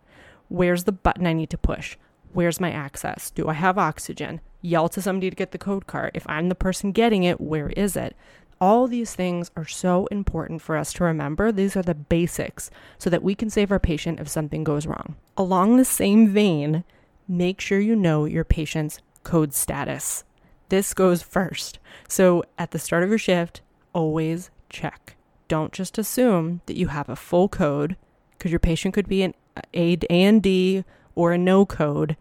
Where's 0.48 0.86
the 0.86 0.92
button 0.92 1.28
I 1.28 1.34
need 1.34 1.50
to 1.50 1.58
push? 1.58 1.98
Where's 2.34 2.60
my 2.60 2.72
access? 2.72 3.30
Do 3.32 3.48
I 3.48 3.54
have 3.54 3.78
oxygen? 3.78 4.42
yell 4.62 4.90
to 4.90 5.02
somebody 5.02 5.30
to 5.30 5.36
get 5.36 5.52
the 5.52 5.58
code 5.58 5.88
cart. 5.88 6.12
If 6.14 6.28
I'm 6.28 6.50
the 6.50 6.56
person 6.56 6.92
getting 6.92 7.24
it, 7.24 7.42
where 7.42 7.70
is 7.70 7.96
it? 7.96 8.16
All 8.60 8.88
these 8.88 9.14
things 9.14 9.52
are 9.56 9.66
so 9.66 10.08
important 10.08 10.62
for 10.62 10.78
us 10.78 10.92
to 10.94 11.04
remember. 11.04 11.52
These 11.52 11.76
are 11.76 11.84
the 11.84 11.94
basics 11.94 12.72
so 12.98 13.10
that 13.10 13.24
we 13.24 13.36
can 13.36 13.50
save 13.50 13.72
our 13.72 13.80
patient 13.80 14.20
if 14.20 14.28
something 14.28 14.64
goes 14.64 14.88
wrong. 14.88 15.16
Along 15.36 15.78
the 15.78 15.86
same 15.86 16.28
vein, 16.28 16.84
make 17.28 17.62
sure 17.62 17.80
you 17.80 17.96
know 17.96 18.26
your 18.26 18.44
patient's 18.44 19.00
code 19.24 19.54
status. 19.54 20.24
This 20.70 20.94
goes 20.94 21.22
first. 21.22 21.78
So 22.08 22.44
at 22.58 22.72
the 22.72 22.80
start 22.80 23.04
of 23.04 23.10
your 23.10 23.20
shift, 23.20 23.62
always 23.94 24.50
check. 24.70 25.16
Don't 25.48 25.74
just 25.74 25.98
assume 25.98 26.62
that 26.66 26.78
you 26.78 26.88
have 26.88 27.10
a 27.10 27.16
full 27.16 27.48
code 27.48 27.96
because 28.32 28.52
your 28.52 28.60
patient 28.60 28.94
could 28.94 29.08
be 29.08 29.24
an 29.24 29.34
uh, 29.56 29.62
A 29.74 29.98
and 30.10 30.44
D 30.44 30.84
or 31.16 31.34
a 31.34 31.38
no 31.38 31.66
code 31.66 32.18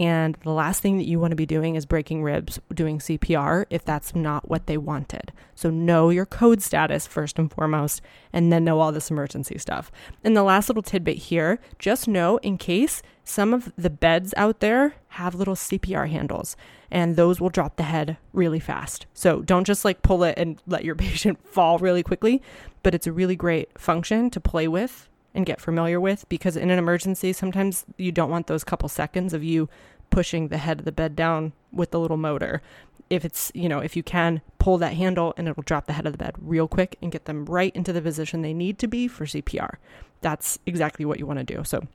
and 0.00 0.36
the 0.44 0.52
last 0.52 0.80
thing 0.80 0.96
that 0.96 1.06
you 1.06 1.18
want 1.18 1.32
to 1.32 1.36
be 1.36 1.44
doing 1.44 1.74
is 1.74 1.84
breaking 1.84 2.22
ribs 2.22 2.58
doing 2.72 2.98
CPR 2.98 3.66
if 3.68 3.84
that's 3.84 4.14
not 4.14 4.48
what 4.48 4.66
they 4.66 4.78
wanted. 4.78 5.30
So 5.54 5.68
know 5.68 6.08
your 6.08 6.24
code 6.24 6.62
status 6.62 7.06
first 7.06 7.38
and 7.38 7.52
foremost, 7.52 8.00
and 8.32 8.50
then 8.50 8.64
know 8.64 8.80
all 8.80 8.92
this 8.92 9.10
emergency 9.10 9.58
stuff. 9.58 9.92
And 10.24 10.34
the 10.34 10.42
last 10.42 10.70
little 10.70 10.82
tidbit 10.82 11.18
here 11.18 11.58
just 11.78 12.08
know 12.08 12.38
in 12.38 12.56
case 12.56 13.02
some 13.30 13.54
of 13.54 13.72
the 13.76 13.90
beds 13.90 14.34
out 14.36 14.58
there 14.60 14.94
have 15.10 15.34
little 15.34 15.54
CPR 15.54 16.08
handles, 16.08 16.56
and 16.90 17.14
those 17.14 17.40
will 17.40 17.48
drop 17.48 17.76
the 17.76 17.84
head 17.84 18.16
really 18.32 18.58
fast. 18.58 19.06
So 19.14 19.40
don't 19.40 19.66
just 19.66 19.84
like 19.84 20.02
pull 20.02 20.24
it 20.24 20.36
and 20.36 20.60
let 20.66 20.84
your 20.84 20.94
patient 21.06 21.38
fall 21.46 21.78
really 21.78 22.02
quickly, 22.02 22.42
but 22.82 22.94
it's 22.94 23.06
a 23.06 23.12
really 23.12 23.36
great 23.36 23.78
function 23.78 24.30
to 24.30 24.40
play 24.40 24.66
with 24.66 25.08
and 25.32 25.46
get 25.46 25.60
familiar 25.60 26.00
with 26.00 26.28
because 26.28 26.56
in 26.56 26.70
an 26.70 26.78
emergency, 26.78 27.32
sometimes 27.32 27.84
you 27.96 28.10
don't 28.10 28.30
want 28.30 28.48
those 28.48 28.64
couple 28.64 28.88
seconds 28.88 29.32
of 29.32 29.44
you 29.44 29.68
pushing 30.10 30.48
the 30.48 30.58
head 30.58 30.80
of 30.80 30.84
the 30.84 30.90
bed 30.90 31.14
down 31.14 31.52
with 31.72 31.92
the 31.92 32.00
little 32.00 32.16
motor. 32.16 32.60
If 33.08 33.24
it's, 33.24 33.52
you 33.54 33.68
know, 33.68 33.78
if 33.78 33.96
you 33.96 34.02
can 34.02 34.40
pull 34.58 34.76
that 34.78 34.94
handle 34.94 35.34
and 35.36 35.46
it'll 35.48 35.62
drop 35.62 35.86
the 35.86 35.92
head 35.92 36.06
of 36.06 36.12
the 36.12 36.18
bed 36.18 36.34
real 36.40 36.66
quick 36.66 36.96
and 37.00 37.12
get 37.12 37.26
them 37.26 37.44
right 37.44 37.74
into 37.76 37.92
the 37.92 38.02
position 38.02 38.42
they 38.42 38.54
need 38.54 38.78
to 38.80 38.88
be 38.88 39.06
for 39.06 39.24
CPR. 39.24 39.76
That's 40.20 40.58
exactly 40.66 41.04
what 41.04 41.20
you 41.20 41.26
want 41.26 41.38
to 41.38 41.44
do. 41.44 41.62
So 41.62 41.86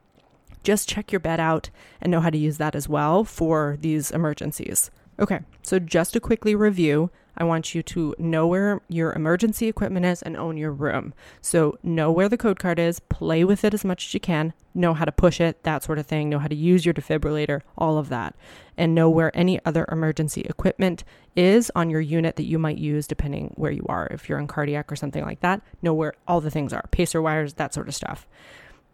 just 0.66 0.88
check 0.88 1.12
your 1.12 1.20
bed 1.20 1.38
out 1.38 1.70
and 2.00 2.10
know 2.10 2.20
how 2.20 2.28
to 2.28 2.36
use 2.36 2.58
that 2.58 2.74
as 2.74 2.88
well 2.88 3.22
for 3.22 3.78
these 3.80 4.10
emergencies. 4.10 4.90
Okay, 5.18 5.40
so 5.62 5.78
just 5.78 6.12
to 6.12 6.20
quickly 6.20 6.54
review, 6.54 7.10
I 7.38 7.44
want 7.44 7.74
you 7.74 7.82
to 7.84 8.14
know 8.18 8.46
where 8.46 8.80
your 8.88 9.12
emergency 9.12 9.68
equipment 9.68 10.06
is 10.06 10.22
and 10.22 10.36
own 10.36 10.56
your 10.56 10.72
room. 10.72 11.14
So, 11.40 11.78
know 11.82 12.10
where 12.10 12.28
the 12.28 12.38
code 12.38 12.58
cart 12.58 12.78
is, 12.78 12.98
play 12.98 13.44
with 13.44 13.64
it 13.64 13.74
as 13.74 13.84
much 13.84 14.06
as 14.06 14.14
you 14.14 14.20
can, 14.20 14.54
know 14.74 14.94
how 14.94 15.04
to 15.04 15.12
push 15.12 15.40
it, 15.40 15.62
that 15.62 15.84
sort 15.84 15.98
of 15.98 16.06
thing, 16.06 16.28
know 16.28 16.38
how 16.38 16.48
to 16.48 16.56
use 16.56 16.84
your 16.84 16.94
defibrillator, 16.94 17.60
all 17.76 17.98
of 17.98 18.08
that, 18.08 18.34
and 18.76 18.94
know 18.94 19.08
where 19.08 19.36
any 19.36 19.64
other 19.64 19.86
emergency 19.92 20.42
equipment 20.42 21.04
is 21.34 21.70
on 21.76 21.90
your 21.90 22.00
unit 22.00 22.36
that 22.36 22.46
you 22.46 22.58
might 22.58 22.78
use 22.78 23.06
depending 23.06 23.52
where 23.56 23.72
you 23.72 23.84
are. 23.88 24.08
If 24.10 24.28
you're 24.28 24.38
in 24.38 24.46
cardiac 24.48 24.90
or 24.90 24.96
something 24.96 25.24
like 25.24 25.40
that, 25.40 25.60
know 25.82 25.94
where 25.94 26.14
all 26.26 26.40
the 26.40 26.50
things 26.50 26.72
are 26.72 26.88
pacer 26.90 27.20
wires, 27.20 27.54
that 27.54 27.74
sort 27.74 27.88
of 27.88 27.94
stuff. 27.94 28.26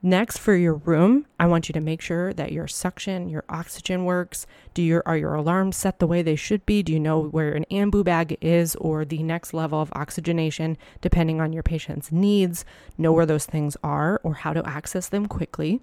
Next, 0.05 0.39
for 0.39 0.57
your 0.57 0.75
room, 0.75 1.27
I 1.39 1.47
want 1.47 1.69
you 1.69 1.73
to 1.75 1.81
make 1.81 2.01
sure 2.01 2.33
that 2.33 2.51
your 2.51 2.67
suction, 2.67 3.29
your 3.29 3.45
oxygen 3.49 4.05
works. 4.05 4.49
Do 4.75 4.83
your 4.83 5.01
are 5.07 5.17
your 5.17 5.37
alarms 5.37 5.77
set 5.77 6.01
the 6.01 6.09
way 6.09 6.23
they 6.23 6.35
should 6.35 6.67
be? 6.67 6.83
Do 6.83 6.93
you 6.93 6.99
know 6.99 7.23
where 7.23 7.53
an 7.53 7.65
ambu 7.71 8.03
bag 8.03 8.37
is 8.41 8.75
or 8.77 9.05
the 9.05 9.23
next 9.23 9.55
level 9.55 9.81
of 9.81 9.93
oxygenation, 9.95 10.77
depending 11.01 11.41
on 11.41 11.53
your 11.53 11.63
patient's 11.63 12.11
needs? 12.11 12.65
Know 12.99 13.13
where 13.13 13.27
those 13.27 13.47
things 13.47 13.77
are 13.85 14.21
or 14.25 14.35
how 14.35 14.53
to 14.53 14.69
access 14.69 15.09
them 15.09 15.27
quickly. 15.27 15.81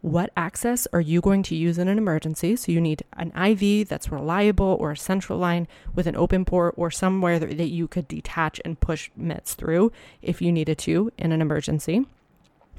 What 0.00 0.32
access 0.36 0.88
are 0.92 1.00
you 1.00 1.20
going 1.20 1.44
to 1.44 1.54
use 1.54 1.78
in 1.78 1.86
an 1.86 1.98
emergency? 1.98 2.56
So 2.56 2.72
you 2.72 2.80
need 2.80 3.04
an 3.12 3.30
IV 3.30 3.88
that's 3.88 4.10
reliable 4.10 4.76
or 4.80 4.90
a 4.90 4.96
central 4.96 5.38
line 5.38 5.68
with 5.94 6.08
an 6.08 6.16
open 6.16 6.44
port 6.44 6.74
or 6.76 6.90
somewhere 6.90 7.38
that, 7.38 7.68
you 7.68 7.86
could 7.86 8.08
detach 8.08 8.60
and 8.64 8.80
push 8.80 9.08
meds 9.16 9.54
through 9.54 9.92
if 10.20 10.42
you 10.42 10.50
needed 10.50 10.78
to 10.78 11.12
in 11.16 11.30
an 11.30 11.40
emergency 11.40 12.04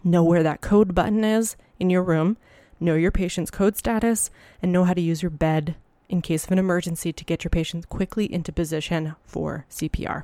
know 0.03 0.23
where 0.23 0.43
that 0.43 0.61
code 0.61 0.93
button 0.93 1.23
is 1.23 1.55
in 1.79 1.89
your 1.89 2.03
room, 2.03 2.37
know 2.79 2.95
your 2.95 3.11
patient's 3.11 3.51
code 3.51 3.77
status, 3.77 4.29
and 4.61 4.71
know 4.71 4.83
how 4.83 4.93
to 4.93 5.01
use 5.01 5.21
your 5.21 5.29
bed 5.29 5.75
in 6.09 6.21
case 6.21 6.45
of 6.45 6.51
an 6.51 6.59
emergency 6.59 7.11
to 7.13 7.23
get 7.23 7.43
your 7.43 7.49
patient 7.49 7.89
quickly 7.89 8.31
into 8.31 8.51
position 8.51 9.15
for 9.25 9.65
CPR. 9.69 10.23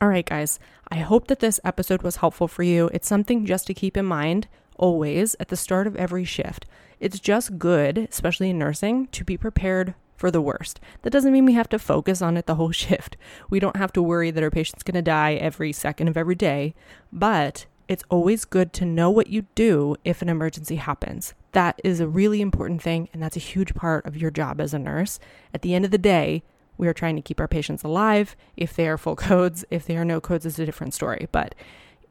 All 0.00 0.08
right, 0.08 0.26
guys, 0.26 0.58
I 0.88 0.96
hope 0.96 1.28
that 1.28 1.40
this 1.40 1.58
episode 1.64 2.02
was 2.02 2.16
helpful 2.16 2.48
for 2.48 2.62
you. 2.62 2.90
It's 2.92 3.08
something 3.08 3.46
just 3.46 3.66
to 3.66 3.74
keep 3.74 3.96
in 3.96 4.04
mind 4.04 4.46
always 4.76 5.34
at 5.40 5.48
the 5.48 5.56
start 5.56 5.86
of 5.86 5.96
every 5.96 6.24
shift. 6.24 6.66
It's 7.00 7.18
just 7.18 7.58
good, 7.58 7.98
especially 7.98 8.50
in 8.50 8.58
nursing, 8.58 9.06
to 9.08 9.24
be 9.24 9.36
prepared 9.36 9.94
for 10.16 10.30
the 10.30 10.40
worst. 10.40 10.80
That 11.02 11.10
doesn't 11.10 11.32
mean 11.32 11.44
we 11.44 11.54
have 11.54 11.68
to 11.70 11.78
focus 11.78 12.22
on 12.22 12.36
it 12.36 12.46
the 12.46 12.54
whole 12.54 12.72
shift. 12.72 13.16
We 13.50 13.60
don't 13.60 13.76
have 13.76 13.92
to 13.94 14.02
worry 14.02 14.30
that 14.30 14.42
our 14.42 14.50
patient's 14.50 14.82
going 14.82 14.94
to 14.94 15.02
die 15.02 15.34
every 15.34 15.72
second 15.72 16.08
of 16.08 16.16
every 16.16 16.34
day, 16.34 16.74
but 17.12 17.66
it's 17.88 18.04
always 18.08 18.44
good 18.44 18.72
to 18.74 18.84
know 18.84 19.10
what 19.10 19.28
you 19.28 19.46
do 19.54 19.96
if 20.04 20.22
an 20.22 20.28
emergency 20.28 20.76
happens. 20.76 21.34
That 21.52 21.80
is 21.84 22.00
a 22.00 22.08
really 22.08 22.40
important 22.40 22.82
thing, 22.82 23.08
and 23.12 23.22
that's 23.22 23.36
a 23.36 23.40
huge 23.40 23.74
part 23.74 24.04
of 24.06 24.16
your 24.16 24.30
job 24.30 24.60
as 24.60 24.74
a 24.74 24.78
nurse. 24.78 25.18
At 25.54 25.62
the 25.62 25.74
end 25.74 25.84
of 25.84 25.90
the 25.90 25.98
day, 25.98 26.42
we 26.78 26.88
are 26.88 26.94
trying 26.94 27.16
to 27.16 27.22
keep 27.22 27.40
our 27.40 27.48
patients 27.48 27.84
alive. 27.84 28.36
If 28.56 28.74
they 28.74 28.88
are 28.88 28.98
full 28.98 29.16
codes, 29.30 29.64
if 29.70 29.86
they 29.86 29.96
are 29.96 30.04
no 30.04 30.20
codes, 30.20 30.44
is 30.44 30.58
a 30.58 30.66
different 30.66 30.94
story. 30.94 31.28
But 31.30 31.54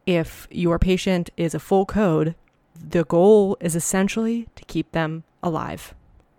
if 0.05 0.47
your 0.49 0.79
patient 0.79 1.29
is 1.35 1.53
a 1.53 1.59
full 1.59 1.85
code, 1.85 2.35
the 2.75 3.03
goal 3.05 3.57
is 3.59 3.75
essentially 3.75 4.47
to 4.55 4.65
keep 4.65 4.91
them 4.91 5.23
alive. 5.43 5.93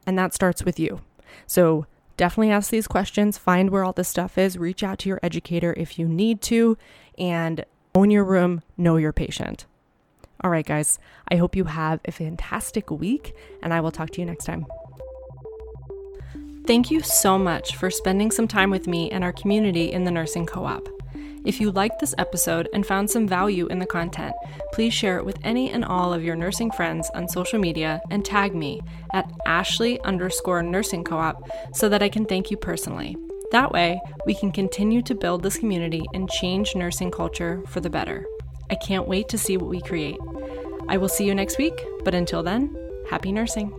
And 0.06 0.18
that 0.18 0.34
starts 0.34 0.64
with 0.64 0.78
you. 0.78 1.00
So 1.46 1.86
definitely 2.16 2.52
ask 2.52 2.70
these 2.70 2.86
questions, 2.86 3.38
find 3.38 3.70
where 3.70 3.84
all 3.84 3.92
this 3.92 4.08
stuff 4.08 4.38
is, 4.38 4.56
reach 4.56 4.82
out 4.82 4.98
to 5.00 5.08
your 5.08 5.20
educator 5.22 5.74
if 5.76 5.98
you 5.98 6.06
need 6.06 6.40
to, 6.42 6.78
and 7.18 7.64
own 7.96 8.10
your 8.10 8.24
room, 8.24 8.62
know 8.76 8.96
your 8.96 9.12
patient. 9.12 9.64
All 10.42 10.50
right, 10.50 10.66
guys, 10.66 10.98
I 11.28 11.36
hope 11.36 11.56
you 11.56 11.64
have 11.64 11.98
a 12.04 12.12
fantastic 12.12 12.90
week, 12.90 13.34
and 13.62 13.72
I 13.72 13.80
will 13.80 13.90
talk 13.90 14.10
to 14.10 14.20
you 14.20 14.26
next 14.26 14.44
time. 14.44 14.66
Thank 16.66 16.90
you 16.90 17.00
so 17.00 17.38
much 17.38 17.74
for 17.76 17.90
spending 17.90 18.30
some 18.30 18.46
time 18.46 18.68
with 18.70 18.86
me 18.86 19.10
and 19.10 19.24
our 19.24 19.32
community 19.32 19.90
in 19.90 20.04
the 20.04 20.10
Nursing 20.10 20.44
Co 20.44 20.66
op. 20.66 20.86
If 21.46 21.58
you 21.58 21.70
liked 21.70 22.00
this 22.00 22.14
episode 22.18 22.68
and 22.74 22.84
found 22.84 23.08
some 23.08 23.26
value 23.26 23.66
in 23.68 23.78
the 23.78 23.86
content, 23.86 24.34
please 24.74 24.92
share 24.92 25.16
it 25.16 25.24
with 25.24 25.38
any 25.42 25.70
and 25.70 25.84
all 25.84 26.12
of 26.12 26.22
your 26.22 26.36
nursing 26.36 26.72
friends 26.72 27.08
on 27.14 27.28
social 27.28 27.58
media 27.58 28.02
and 28.10 28.24
tag 28.24 28.54
me 28.54 28.82
at 29.14 29.30
Ashley 29.46 29.98
underscore 30.00 30.62
nursing 30.62 31.04
co 31.04 31.16
op 31.16 31.48
so 31.72 31.88
that 31.88 32.02
I 32.02 32.10
can 32.10 32.26
thank 32.26 32.50
you 32.50 32.58
personally. 32.58 33.16
That 33.52 33.72
way, 33.72 34.00
we 34.26 34.34
can 34.34 34.50
continue 34.50 35.02
to 35.02 35.14
build 35.14 35.42
this 35.42 35.56
community 35.56 36.02
and 36.12 36.28
change 36.28 36.74
nursing 36.74 37.10
culture 37.10 37.62
for 37.68 37.80
the 37.80 37.90
better. 37.90 38.26
I 38.70 38.74
can't 38.74 39.06
wait 39.06 39.28
to 39.28 39.38
see 39.38 39.56
what 39.56 39.70
we 39.70 39.80
create. 39.80 40.18
I 40.88 40.96
will 40.96 41.08
see 41.08 41.24
you 41.24 41.34
next 41.34 41.58
week, 41.58 41.84
but 42.04 42.14
until 42.14 42.42
then, 42.42 42.74
happy 43.08 43.30
nursing. 43.30 43.72